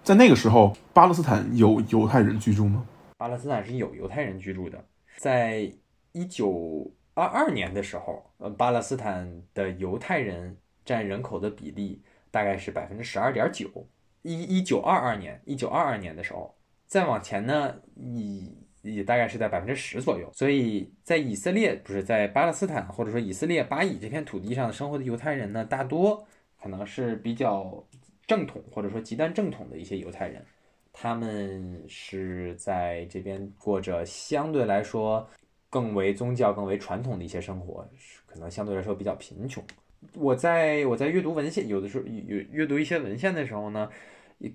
[0.06, 2.86] 在那个时候，巴勒斯坦有犹太人居住吗？
[3.18, 4.86] 巴勒斯坦是有犹太人居住的。
[5.18, 5.68] 在
[6.12, 13.68] 一九二二年的时候，呃，巴勒斯坦的犹太人占人口的比例大概是百分之十二点九。
[14.22, 26.24] 一一九二二年，一九二二年的时候，再往前呢，以也大概是在百分之十左右，所以在以色列不是在巴勒斯坦或者说以色列巴以这片土地上生活的犹太人呢，大多
[26.62, 27.84] 可能是比较
[28.28, 30.44] 正统或者说极端正统的一些犹太人，
[30.94, 35.28] 他们是在这边过着相对来说
[35.70, 37.88] 更为宗教、更为传统的一些生活，
[38.26, 39.64] 可能相对来说比较贫穷。
[40.14, 43.90] 我在我在阅读文献，有的时候阅阅读一些文献的时候呢，
[44.40, 44.52] 也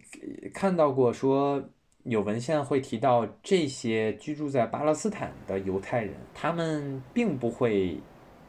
[0.54, 1.62] 看到过说。
[2.04, 8.00] 有文献会提到，这些居住在巴勒斯坦的犹太人，他们并不会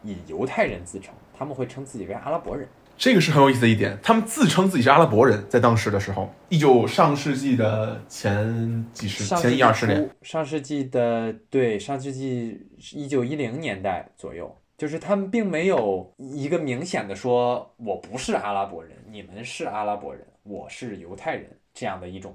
[0.03, 2.65] 以犹太人自称，他们会称自己为阿拉伯人。
[3.01, 22.31] 这个是很有意思的一点，他们自称自己是阿拉伯人，在当时的时候，一九上世纪的前几十、前一二十年，上世纪的对上世纪一九一零年代左右，就是他们并没有一个明显的说我不是阿拉伯人，你们是阿拉伯人，我是犹太人这样的一种。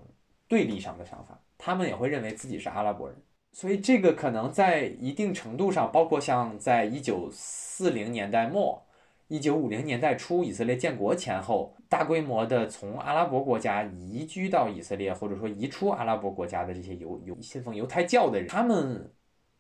[0.49, 3.17] 对立上的想法，他们也会认为自己是阿拉伯人，
[3.53, 8.81] 所以这个可能在一定程度上，包括像在一九四零年代末、
[9.29, 19.13] 一九五零年代初，以色列建国前后，大规模的从阿拉伯国家移居到以色列，或者说移出阿拉伯国家的这些犹犹信奉犹太教的人，他们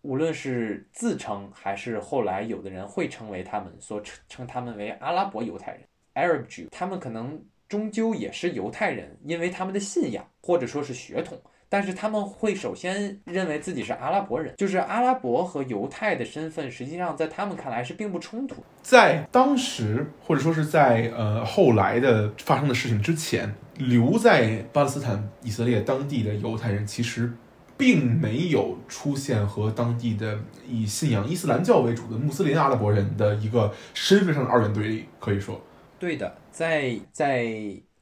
[0.03, 5.83] 无论是自称还是后来有的人会称为他们，所称称他们为阿拉伯犹太人
[6.15, 7.45] （Arab Jew），他们可能。
[7.69, 11.37] 终究也是犹太人，因为他们的信仰或者说是血统，
[11.69, 18.57] 但是他们会首先认为自己是阿拉伯人，就是阿拉伯和犹太的身份，实际上在他们看来是并不冲突。
[18.83, 27.33] 在当时或者说是在呃后来的发生的事情之前，留在巴勒斯坦以色列当地的犹太人其实
[27.77, 35.61] 并没有出现和当地的以信仰伊斯兰教为主的穆斯林阿拉伯人的一个身份上的二元对立，可以说。
[35.99, 37.51] 对的，在在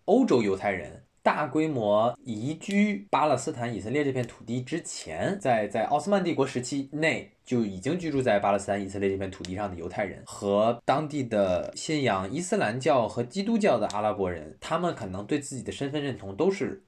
[0.04, 16.84] 欧洲犹太人大规模移居巴勒斯坦以色列这片土地之前，在在奥斯曼帝国时期内就已经居住在巴勒斯坦以色列这片土地上的犹太人和当地的信仰伊斯兰教和基督教的阿拉伯人，他们可能对自己的身份认同都是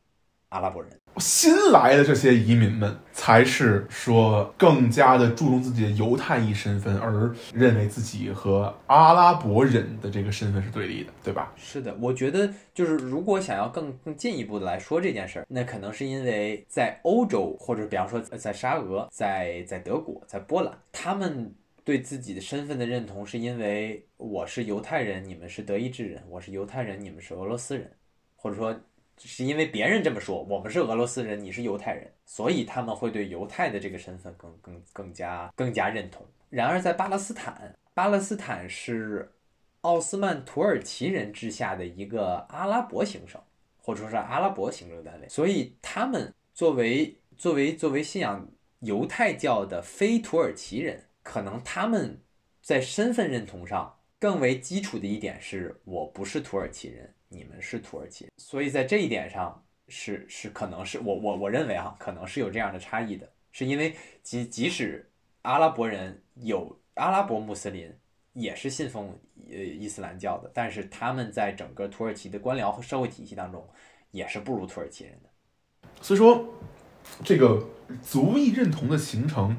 [0.51, 1.01] 阿拉伯人。
[1.18, 11.52] 新来的这些移民们才是说更加的注重自己的犹太裔身份，而认为自己和阿拉伯人的这个身份是对立的，对吧？
[11.56, 21.50] 是的，我觉得就是如果想要更更进一步的来说这件事儿，那可能是因为在欧洲或者比方说在沙俄、在在德国、在波兰，他们
[21.82, 27.90] 对自己的身份的认同是因为我是犹太人，你们是德意志人；我是犹太人，你们是俄罗斯人，
[28.36, 28.78] 或者说。
[29.18, 36.26] 是因为别人这么说，我们是俄罗斯人，你是犹太人，所以他们会对犹太的这个身份更更更加更加认同。
[36.50, 39.32] 然而，在巴勒斯坦，巴勒斯坦是
[39.80, 43.40] 奥斯曼土耳其人治下的一个阿拉伯行省，
[43.78, 48.48] 或者说是阿拉伯行政单位，所以他们作为作为作为信仰
[48.80, 52.20] 犹太教的非土耳其人，可能他们
[52.60, 57.12] 在身份认同上更为基础的一点是我不是土耳其人。
[57.29, 65.11] 你们是土耳其，所以在这一点上是是可能是我我我认为哈，可能是有这样的差异的，是因为即即使
[65.43, 67.93] 阿拉伯人有阿拉伯穆斯林
[68.33, 69.09] 也是信奉
[69.51, 73.68] 呃伊斯兰教的，但是他们在整个土耳其的官僚和社会体系当中
[74.12, 75.29] 也是不如土耳其人的。
[76.01, 76.47] 所以说，
[77.24, 77.68] 这个
[78.03, 79.57] 族裔认同的形成，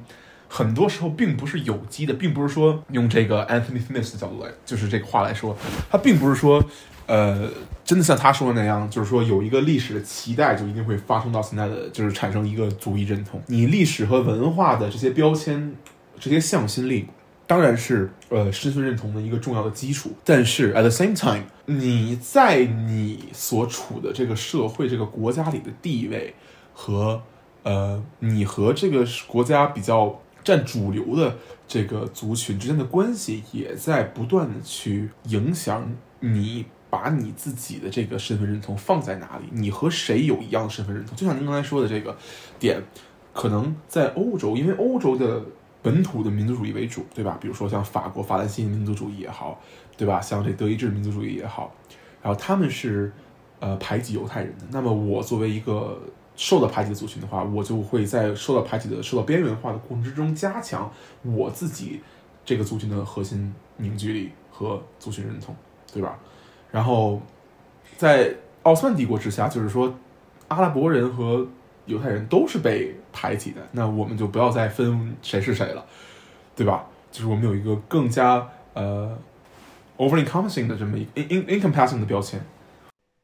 [0.48, 5.58] 很多时候并不是有机的，并不是说用这个 Anthony Smith 的角度来，就是这个话来说，
[5.90, 6.64] 他并不是说。
[7.08, 7.50] 呃，
[7.86, 13.42] 真的像他说的那样，就是说有一个历史的期待，就一定会发生到现在的，就是产生一个族裔认同。
[13.48, 15.74] 你历史和文化的这些标签、
[16.20, 17.08] 这些向心力，
[17.48, 20.12] 当然是呃身份认同的一个重要的基础。
[20.26, 26.36] 但是 at the same time，你在你所处的这个社会、这个国家里的地位
[26.74, 27.22] 和
[27.64, 35.90] 呃你和这个国家比较占主流的这个族群之间的关系，也在不断的去影响。
[36.20, 39.50] 你把你自己的这个身份认同放在哪里？
[39.52, 41.16] 你和谁有一样的身份认同？
[41.16, 42.18] 就像您刚才说的这个
[42.60, 42.82] 点，
[43.34, 45.44] 可能在欧洲，因为欧洲的
[45.82, 47.38] 本土的民族主义为主，对吧？
[47.42, 49.62] 比如说像法国法兰西民族主义也好，
[49.96, 50.22] 对吧？
[50.22, 51.74] 像这德意志民族主义也好，
[52.22, 53.12] 然后他们是
[53.60, 54.66] 呃排挤犹太人的。
[54.72, 56.02] 那么我作为一个
[56.36, 60.92] 受到排挤的族群的话，我就会在受到排挤的、受到边缘化的过程之中，加强
[61.24, 62.02] 我自己
[62.46, 65.56] 这个族群的核心凝聚力和族群认同，
[65.92, 66.18] 对吧？
[66.78, 67.20] 然后，
[67.98, 69.92] 在奥斯曼帝国之下，就是说，
[70.48, 71.48] 阿拉伯人和
[71.88, 73.68] 犹太人都是被排挤的。
[73.72, 75.84] 那我们就不要再分谁是谁了，
[76.56, 76.88] 对吧？
[77.12, 79.18] 就是我们有一个更加呃
[79.98, 82.40] over encompassing 的这么一 in in encompassing 的标签。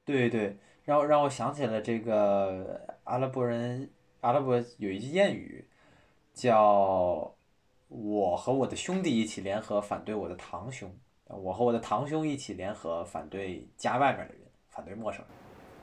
[0.04, 3.88] 对对，让让我想起了这个阿拉伯人，
[4.22, 5.64] 阿拉伯有一句谚语，
[6.34, 7.32] 叫
[7.89, 10.91] “我和我的兄弟一起联合反对我的堂兄”。
[11.41, 15.27] 我和我的堂兄一起联合反对家外面的人，反对陌生人，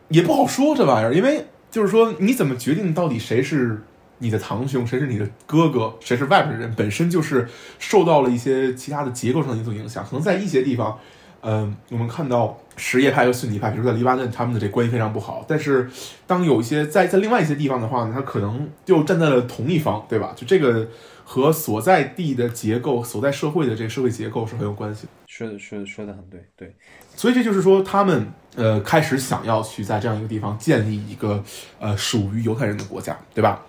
[0.08, 3.82] 也不好说这玩意儿，因为就是说，你怎么决定到底谁是
[4.18, 7.48] 你的堂兄，谁是你的哥哥，谁是外边的人，本身就是
[7.78, 10.04] 受到了一些其他的结构上的因素影响。
[10.04, 10.98] 可能在一些地方，
[11.42, 15.44] 嗯，我们看到什叶派和逊尼派，比如说在黎巴嫩，他们的这关系非常不好。
[15.48, 15.90] 但是，
[16.26, 20.32] 当有一些在在另外一些地方的话呢，他可能就站在了同一方，对吧？
[20.36, 20.86] 就这个。
[21.22, 25.08] 和所在地的结构、所在社会的这个社会结构是很有关系的。
[25.28, 26.74] 说的说的说的很对，对。
[27.14, 28.26] 所以这就是说，他们
[28.56, 31.40] 呃开始想要去在这样一个地方建立一个
[31.78, 33.64] 呃属于犹太人的国家，对吧？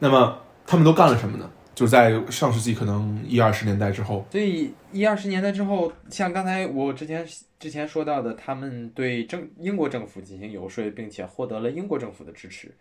[0.00, 1.48] 那么他们都干了什么呢？
[1.74, 4.24] 就在上世纪可能一二十年代之后。
[4.30, 7.26] 所以一二十年代之后，像刚才我之前
[7.58, 12.74] 之前说到的，他们对政英国政府进行游说，并且获得了英国政府的支持。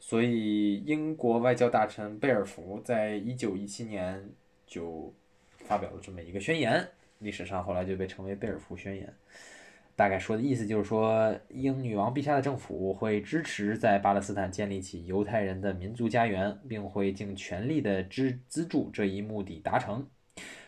[0.00, 4.30] 所以，英国外交大臣贝尔福在一九一七年
[4.64, 5.12] 就
[5.66, 6.88] 发表了这么一个宣言，
[7.18, 9.12] 历史上后来就被称为贝尔福宣言。
[9.98, 20.06] 大概说的意思就是说，英女王陛下的政府会支持在巴勒斯坦建立起犹太人的民族家园，并会尽全力的支资助这一目的达成。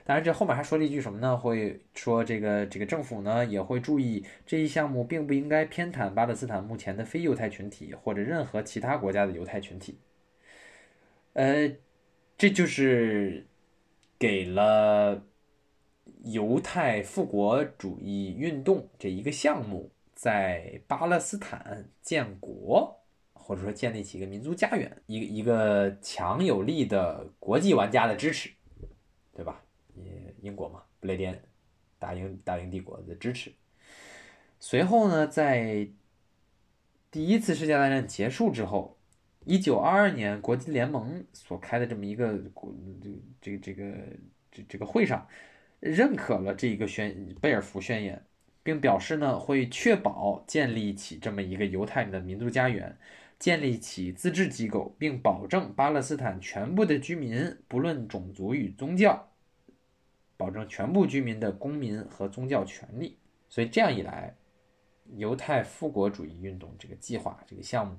[0.04, 1.36] 当然，这后面还说了一句什么呢？
[1.36, 9.96] 会说这个这个政府呢也会注意这一项目并不应该偏袒巴勒斯坦目前的非犹太群体或者任何其他国家的犹太群体。
[11.34, 11.70] 呃，
[12.36, 13.46] 这就是
[14.18, 15.22] 给了
[16.24, 23.00] 犹太复国主义运动这一个项目在巴勒斯坦建国
[23.32, 28.50] 或者说建立起一个民族家园一个一个强有力的国际玩家的支持，
[29.34, 29.62] 对吧？
[29.96, 31.42] 也英国嘛，不列颠
[31.98, 33.52] 大英大英帝国的支持。
[34.58, 35.88] 随后呢，在
[37.10, 38.98] 第一次世界大战结束之后，
[39.46, 43.10] 一九二二年国际联盟所开的这么一个国这
[43.40, 43.94] 这这个
[44.52, 45.26] 这这个会上，
[45.80, 48.24] 认可了这个宣贝尔福宣言，
[48.62, 52.96] 并表示呢会确保建立起这么一个犹太人的民族家园，
[53.38, 59.26] 建立起自治机构，并保证巴勒斯坦全部的居民不论种族与宗教。
[60.36, 63.18] 保证全部居民的公民和宗教权利，
[63.50, 64.34] 所以这样一来，
[65.16, 67.94] 犹太复国主义运动这个计划、这个项目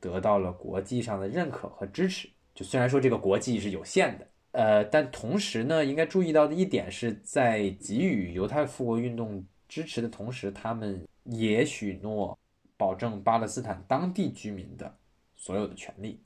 [0.00, 2.26] 得到了国际上的认可和支持。
[2.54, 12.38] 就虽然说这个国际是有限的，呃，但同时呢，应该注意到的一点是在给予犹太复国运动支持的同时，他们也许诺
[12.76, 14.96] 保证巴勒斯坦当地居民的
[15.34, 16.22] 所有的权利。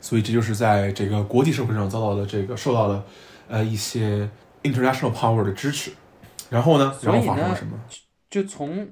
[0.00, 3.04] 所以这就是在这个国际社会上遭到的这个受到了
[3.48, 4.30] 呃一些。
[4.62, 5.90] International power 的支持，
[6.50, 6.94] 然后呢？
[7.02, 7.82] 然后发生了什么？
[8.28, 8.86] 就从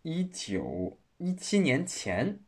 [0.00, 2.40] 一九一七年前，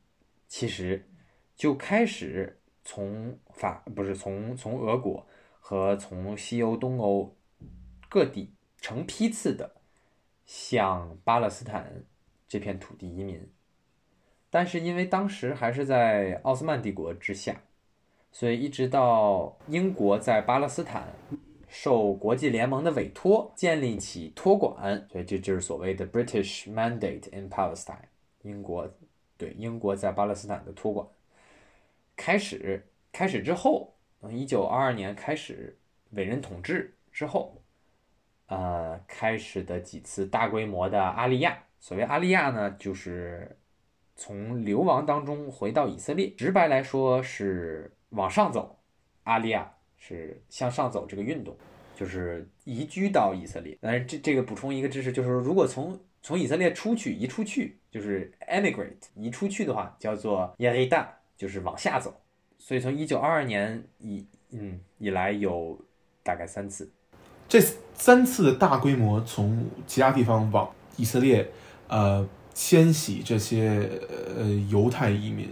[0.49, 1.07] 其实
[1.55, 5.27] 就开始从法不是从从俄国
[5.65, 7.35] 和从西欧、东欧
[8.09, 9.77] 各地成批次的
[10.45, 12.05] 向巴勒斯坦
[12.49, 13.49] 这片土地移民，
[14.51, 17.63] 但是因为当时还是在奥斯曼帝国之下，
[18.33, 21.15] 所以一直到英国在巴勒斯坦。
[21.75, 28.11] 受国际联盟的委托，建立起托管，所以这就是所谓的 British Mandate in Palestine。
[28.43, 28.87] 英国
[29.39, 31.07] 对英国在巴勒斯坦的托管
[32.15, 35.77] 开始开始之后，从一九二二年开始
[36.11, 37.61] 委任统治之后，
[38.47, 41.59] 呃，开始的几次大规模的阿利亚。
[41.81, 43.59] 所谓阿利亚呢，就是
[44.15, 48.79] 从流亡当中回到以色列，直白来说是往上走，
[49.25, 49.75] 阿利亚。
[50.05, 51.57] 是向上走这个运动，
[51.95, 53.77] 就是移居到以色列。
[53.81, 61.07] 但是这这个补充一个知识，就是如果从从以色列出去移出去，就是 emigrate 移出去的话，叫做 yarida，
[61.37, 62.22] 就是往下走。
[62.65, 65.77] 所以从一九二二年以嗯以来有
[66.23, 66.89] 大概三次，
[67.49, 67.61] 这
[67.93, 71.51] 三次的大规模从其他地方往以色列
[71.89, 73.91] 呃迁徙这些
[74.37, 75.49] 呃犹太移民，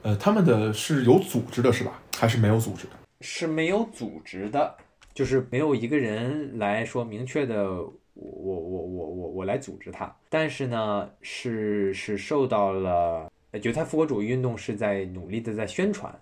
[0.00, 2.00] 呃他们的是有组织的是吧？
[2.16, 2.92] 还是没有组织的？
[3.20, 4.74] 是没有组织的，
[5.12, 10.10] 就是没有一个人来说明确的，我我我我我我来组织它。
[10.30, 13.30] 但是呢，是是受到了
[13.62, 16.18] 犹太复国主义运动是在努力的在宣传，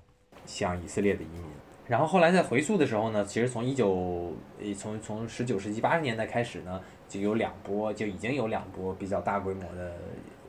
[0.49, 1.45] 像以色列的移民。
[1.87, 4.35] 然后后来在回溯的时候呢，其实从一九
[4.77, 9.95] 从从十九世纪八十年代开始呢，就有两波就已经有两波比较大规模的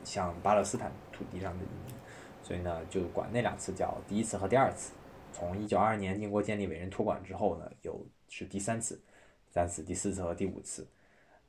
[0.02, 1.94] 像巴勒斯坦土地上的移民，
[2.42, 4.92] 所以呢就管那两次叫第一次和第二次。
[5.32, 8.96] 从一九二二年英国建立委任托管之后呢，有是第三次、
[9.46, 10.86] 第三次、第四次和第五次，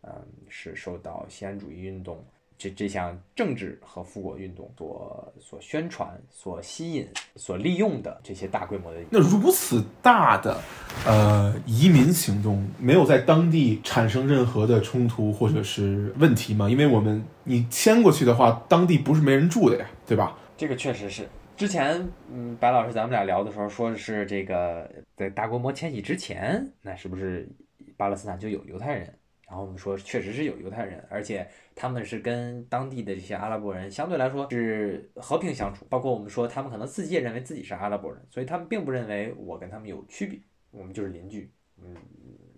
[0.04, 2.24] 嗯，是受到西安主义运动
[2.62, 9.00] 这这项政治和复国运动所所宣传、所吸引、所利用的这些大规模的。
[9.10, 10.62] 那如此大的
[11.04, 16.70] 呃移民行动，没有在当地产生任何的冲突或者是问题吗？
[16.70, 20.38] 因为我们你迁过去的话，当地不是没人住的呀，对吧？
[20.56, 21.28] 这个确实是。
[21.58, 24.88] 之前，嗯，白老师咱们俩聊的时候说的是这个，
[25.18, 27.50] 在大规模迁徙之前，那是不是
[27.98, 29.12] 巴勒斯坦就有犹太人？
[29.52, 31.46] 然后我们说确实是有犹太人，而且
[31.76, 35.86] 他们是跟当地的这些阿拉伯人相对来说是和平相处。
[35.90, 40.40] 包括我们说他们可能自己也认为自己是阿拉伯人，所以他们并不认为我跟他们有区别，
[40.72, 41.52] 我们就是邻居，
[41.84, 41.94] 嗯，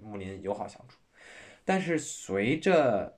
[0.04, 1.00] 睦邻友好相处。
[1.66, 3.18] 但是随着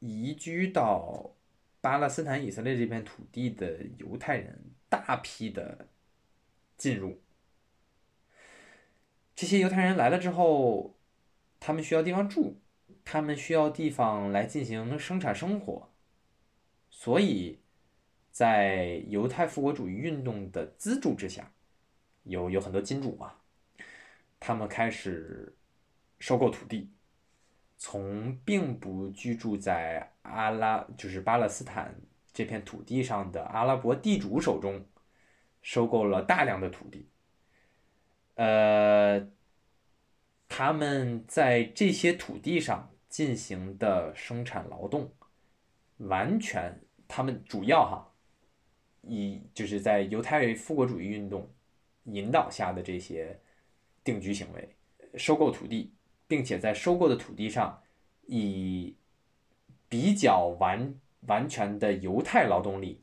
[0.00, 1.34] 移居到
[1.80, 4.60] 巴勒斯坦以色列这片土地的犹太人。
[4.90, 5.88] 大批的
[6.76, 7.20] 进入，
[9.34, 10.96] 这些犹太人来了之后，
[11.58, 12.60] 他们需要地方住，
[13.04, 15.90] 他们需要地方来进行生产生活，
[16.90, 17.60] 所以，
[18.30, 21.52] 在犹太复国主义运动的资助之下，
[22.24, 23.34] 有有很多金主嘛，
[24.40, 25.54] 他们开始
[26.18, 26.90] 收购土地，
[27.76, 31.94] 从并不居住在阿拉就是巴勒斯坦。
[32.32, 34.84] 这片土地上的阿拉伯地主手中
[35.62, 37.08] 收购了大量的土地，
[38.34, 39.30] 呃，
[40.48, 45.08] 他们在这些土地上进行的生产劳动，
[45.98, 48.10] 完全他们主要哈，
[49.02, 51.48] 以就是在犹太复国主义运动
[52.06, 53.38] 引导下的这些
[54.02, 54.68] 定居行为，
[55.14, 55.94] 收购土地，
[56.26, 57.80] 并且在收购的土地上
[58.26, 58.96] 以
[59.88, 60.92] 比较完。
[61.26, 63.02] 完全的犹太劳动力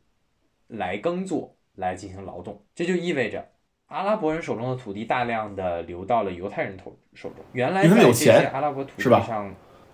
[0.67, 3.51] 来耕作，来进行劳动，这就意味着
[3.87, 7.43] 阿拉伯人手中的土地大量的流到了犹太人头手中。
[7.53, 9.51] 原来在这些阿拉伯土地上，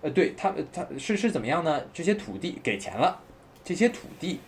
[0.10, 1.82] 对他，他是是怎么样呢？
[1.94, 3.22] 这些土地给钱了，
[3.64, 4.40] 这些土地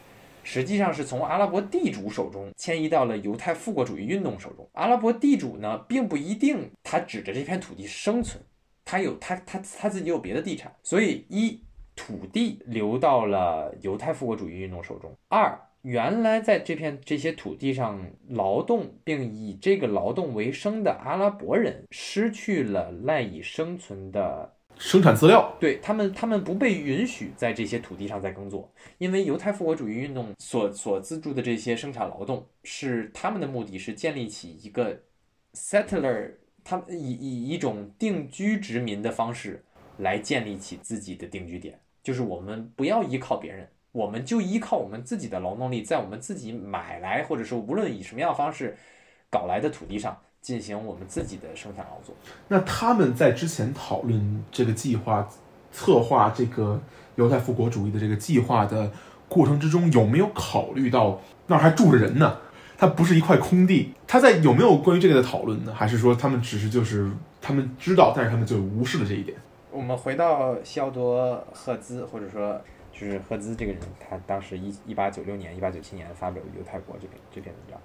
[0.44, 4.68] 实际上是从阿拉伯地主手中迁移到了犹太复国主义运动手中。
[4.74, 8.44] 阿拉伯地主呢，并不一定他指着这片土地生存，
[8.86, 11.62] 他有他他他自己有别的地产，所以一。
[11.96, 15.14] 土地流到了犹太复国主义运动手中。
[15.28, 25.56] 二，原来在这片这些土地上劳动并以这个劳动为生的阿拉伯人失去了赖以生存的生产资料。
[25.60, 34.98] 对他们，他们不被允许在这些土地上再耕作，因为犹太复国主义运动所所资助的这些生产劳动是他们的目的是建立起一个
[35.54, 36.32] settler，
[36.64, 39.64] 他们以以一种定居殖民的方式
[39.98, 41.80] 来建立起自己的定居点。
[42.02, 48.78] 就是我们不要依靠别人，我们就依靠我们自己的劳动力，在我们自己买来，或者说无论以什么样方式
[49.30, 52.16] 搞来的土地上进行我们自己的生产劳作。
[52.48, 55.28] 那他们在之前讨论这个计划、
[55.72, 56.80] 策划这个
[57.16, 58.92] 犹太复国主义的这个计划的
[59.28, 62.38] 过程之中，有没有考虑到那儿还住着人呢？
[62.78, 65.74] 它不是一块空地，他在有没有关于这个的讨论呢？
[65.74, 67.12] 还是说他们只是就是
[67.42, 69.38] 他们知道，但是他们就无视了这一点？
[69.70, 72.60] 我们回到西奥多·赫兹，或者说
[72.94, 77.78] 就是赫兹这个人，他当时一一八九六年、一八九七年发表的《犹太国》这篇这篇文章，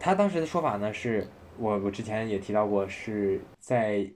[0.00, 1.26] 他当时的说法呢，是
[1.58, 4.08] 我我之前也提到过，是在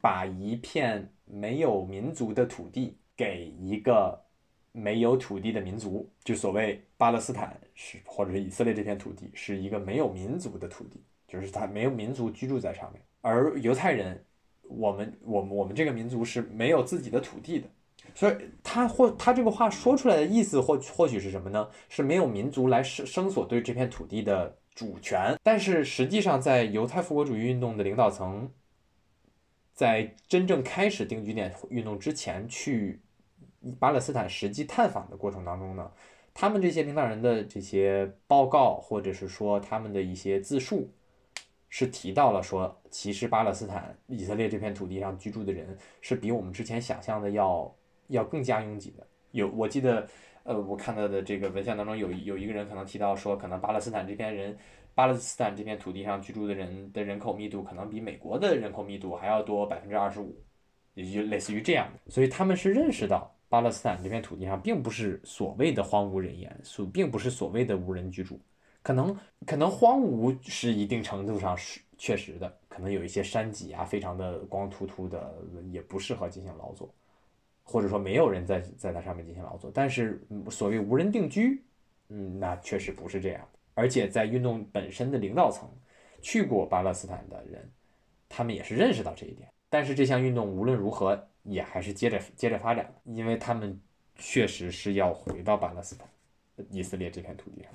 [0.00, 4.20] 把一片没有民族的土地给一个
[4.72, 14.24] 没有土地的民族，就所谓巴勒斯坦是或者是以色列这片土地是一个没有民族的土地，就是他没有民族居住在上面，而犹太人。
[14.66, 17.68] 我们我们我们这个民族是没有自己的土地的，
[18.14, 21.68] 所以他或他这个话说出来的意思或或许是什么呢？
[21.90, 25.38] 是没有民族来生生索对这片土地的主权。
[25.42, 28.50] 但是实际上，在犹太复国主义运动的领导层
[29.72, 33.00] 在真正开始定居点运动之前，去
[33.78, 35.90] 巴勒斯坦实际探访的过程当中呢，
[36.32, 40.90] 他们这些领导人的这些报告或者是说他们的一些自述。
[41.76, 47.74] 是提到了说，其实巴勒斯坦以色列这片土地上居住的人是比我们之前想象的要
[48.06, 49.04] 要更加拥挤的。
[49.32, 50.08] 有我记得，
[50.44, 54.56] 呃，我看到的这个文献当中有有一个人可能提到说，可能巴勒斯坦这片人，
[54.94, 60.36] 巴勒斯坦这片土地上居住的人的人口密度可能比美国的人口密度还要多百分之二十五，
[60.92, 62.10] 也就类似于这样的。
[62.10, 68.38] 所以他们是认识到巴勒斯坦这片土地上并不是所谓的荒无人烟，所并不是所谓的无人居住，
[68.82, 69.16] 可能
[69.46, 75.34] 可能荒芜是一定程度上是确实的，可能有一些山脊啊，非常的光秃秃的，
[75.70, 76.92] 也不适合进行劳作。
[77.64, 81.64] 或者说没有人在在它上面进行劳作，但是所谓无人定居，
[82.10, 83.48] 嗯，那确实不是这样。
[83.72, 85.68] 而且在运动本身的领导层
[86.22, 87.68] 去过巴勒斯坦的人，
[88.28, 89.48] 他们也是认识到这一点。
[89.68, 93.80] 但是这项运动无论如何也还是接着接着发展，因为他们
[94.14, 96.06] 确实是要回到巴勒斯坦、
[96.70, 97.72] 以色列这片土地上，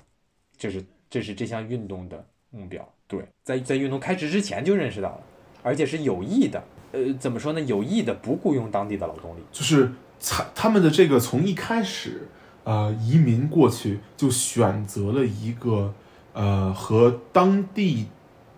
[0.56, 2.94] 这是这是这项运动的目标。
[3.06, 5.22] 对，在在运动开始之前就认识到了，
[5.62, 6.62] 而且是有意的。
[6.92, 7.60] 呃，怎么说呢？
[7.60, 12.28] 有意的不雇佣当地的劳动力，就是他他们的这个从一开始，
[12.64, 15.94] 呃，移民过去就选择了一个
[16.32, 18.06] 呃和当地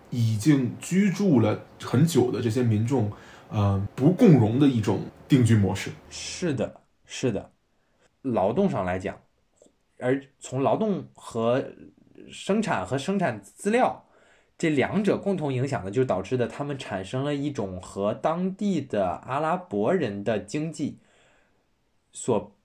[0.09, 3.11] 已经居住了很久的这些民众，
[3.49, 5.91] 呃，不共荣的一种定居模式。
[6.09, 7.51] 是的，是的，
[8.23, 9.15] 劳动上来讲，
[9.99, 11.63] 而从劳动和
[12.31, 14.03] 生产和生产资料。
[14.57, 20.99] 这两者共同影响的，就导致的他们产生了一种和当地的阿拉伯人的经济
[22.13, 22.55] 所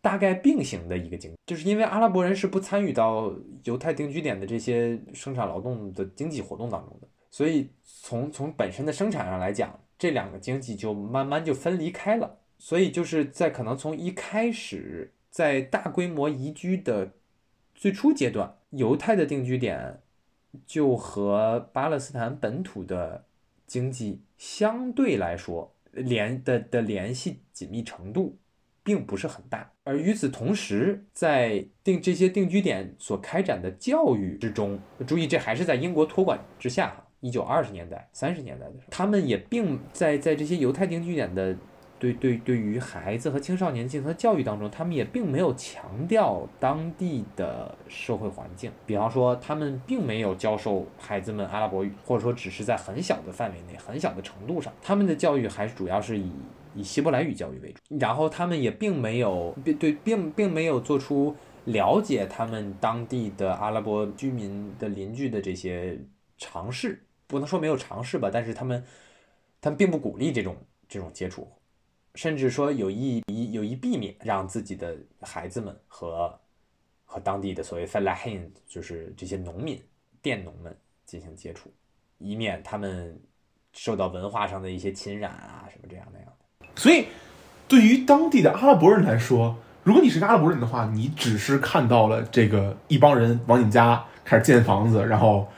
[0.00, 3.34] 大概并行的一个经济，就是因为阿拉伯人是不参与到
[3.64, 12.38] 犹太定居点的这些生产劳动的经济活动当中的，所以从从本身的生产上来讲，这两个经济就慢慢就分离开了。
[12.60, 17.12] 所以就是在可能从一开始在大规模移居的
[17.74, 20.00] 最初阶段，犹太的定居点。
[20.66, 23.24] 就和巴勒斯坦本土的
[23.66, 28.36] 经济相对来说联的的联系紧密程度
[28.82, 41.56] 并不是很大，而与此同时，在定这些定居点所开展的教育之中，注意这还是在英国托管之下哈，一九二十年代、三十年代的时候，他们也并在在这些犹太定居点的。
[41.98, 48.70] 对对，对于孩子和青少年进行的教育当中，他们也并没有强调当地的社会环境。
[48.86, 56.30] 比方说，他们并没有教授孩子们阿拉伯语，或者说只是在很小的范围内、很小的程度上，他们的教育还是主要是以
[56.74, 57.96] 以希伯来语教育为主。
[57.98, 61.34] 然后他们也并没有并对并并没有做出
[61.64, 65.98] 了解他们当地的阿拉伯居民的邻居的这些
[66.36, 67.02] 尝试。
[67.26, 68.82] 不能说没有尝试吧，但是他们
[69.60, 70.56] 他们并不鼓励这种
[70.88, 71.46] 这种接触。
[72.18, 76.36] 甚至说有意有意避免让自己的孩子们和
[77.04, 79.80] 和当地的所谓 falahin，就是这些农民、
[80.20, 81.72] 佃农们进行接触，
[82.18, 83.16] 以免他们
[83.72, 86.66] 受到文化上的一些侵染啊，什么这样那样的。
[86.74, 87.06] 所以，
[87.68, 95.48] 对于当地的阿拉伯人来说，如果你是个阿拉伯人的话，你只是看到了这个一帮人往你家开始建房子，然后。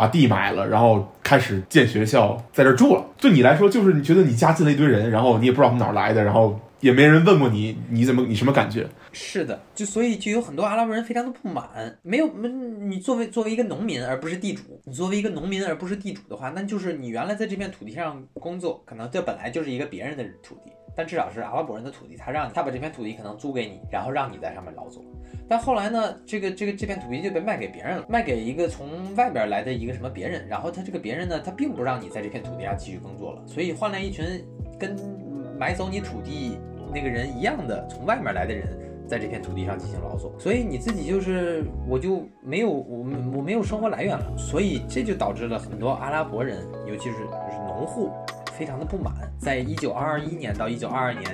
[0.00, 3.04] 把地买了，然后开始建学校，在这住了。
[3.18, 8.88] 对你来说，就是你觉得你家进了一堆人，然后你也不知道从哪儿来的，然后也没人问过你，你怎么，你什么感觉？
[9.12, 11.68] 是的，就所以就有很多阿拉伯人非常的不满。
[12.00, 20.72] 没有，没你作为作为一个农民而不是地主，你作为一个农民而不是地主的话，那就是你原来在这片土地上工作，可能这本来就是一个别人的土地。
[20.96, 25.02] 但至少是阿拉伯人的土地，他让他把这片土地可能租给你，然后让你在上面劳作。
[25.48, 30.46] 但后来呢，这个这个这片土地就被卖给别人了，卖给一个从外边来的一个什么别人。
[30.48, 34.24] 然后他这个别人呢，他并不让你在这片土地上继续工作了，所以换来一群
[34.78, 34.96] 跟
[35.58, 36.58] 买走你土地
[36.92, 38.78] 那个人一样的从外面来的人，
[39.08, 40.32] 在这片土地上进行劳作。
[40.38, 42.98] 所以你自己就是我就没有我
[43.36, 48.10] 我没有生活来源了，所以这就导致了很多阿拉伯人，尤其是就是农户。
[48.60, 51.24] 非常的不满，在一九二一年到一九二二年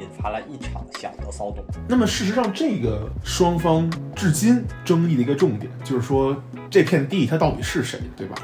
[0.00, 1.64] 引发了一场小的骚动。
[1.88, 6.36] 那么事实上，这个双方至今争议的一个重点就是说，
[6.68, 8.34] 这片地它到底是谁，对吧？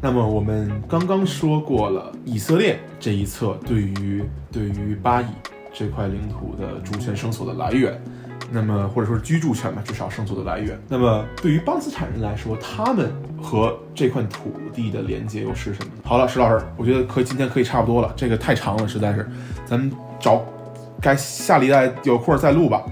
[0.00, 4.22] 那么我们刚刚说过了，以色列这一侧对于
[4.52, 5.26] 对于巴以
[5.74, 8.00] 这块领土的主权声索的来源。
[8.50, 10.78] 那么或者说居住权吧，至少生存的来源。
[10.88, 15.90] 那么对于巴勒斯坦人来说，他们和这块土地的连接又是什么？
[16.04, 18.12] 好了，石老师，我觉得可以，今天可以差不多了。
[18.16, 19.28] 这个太长了，实在是，
[19.66, 20.42] 咱们找
[21.00, 22.82] 该下礼拜有空再录吧。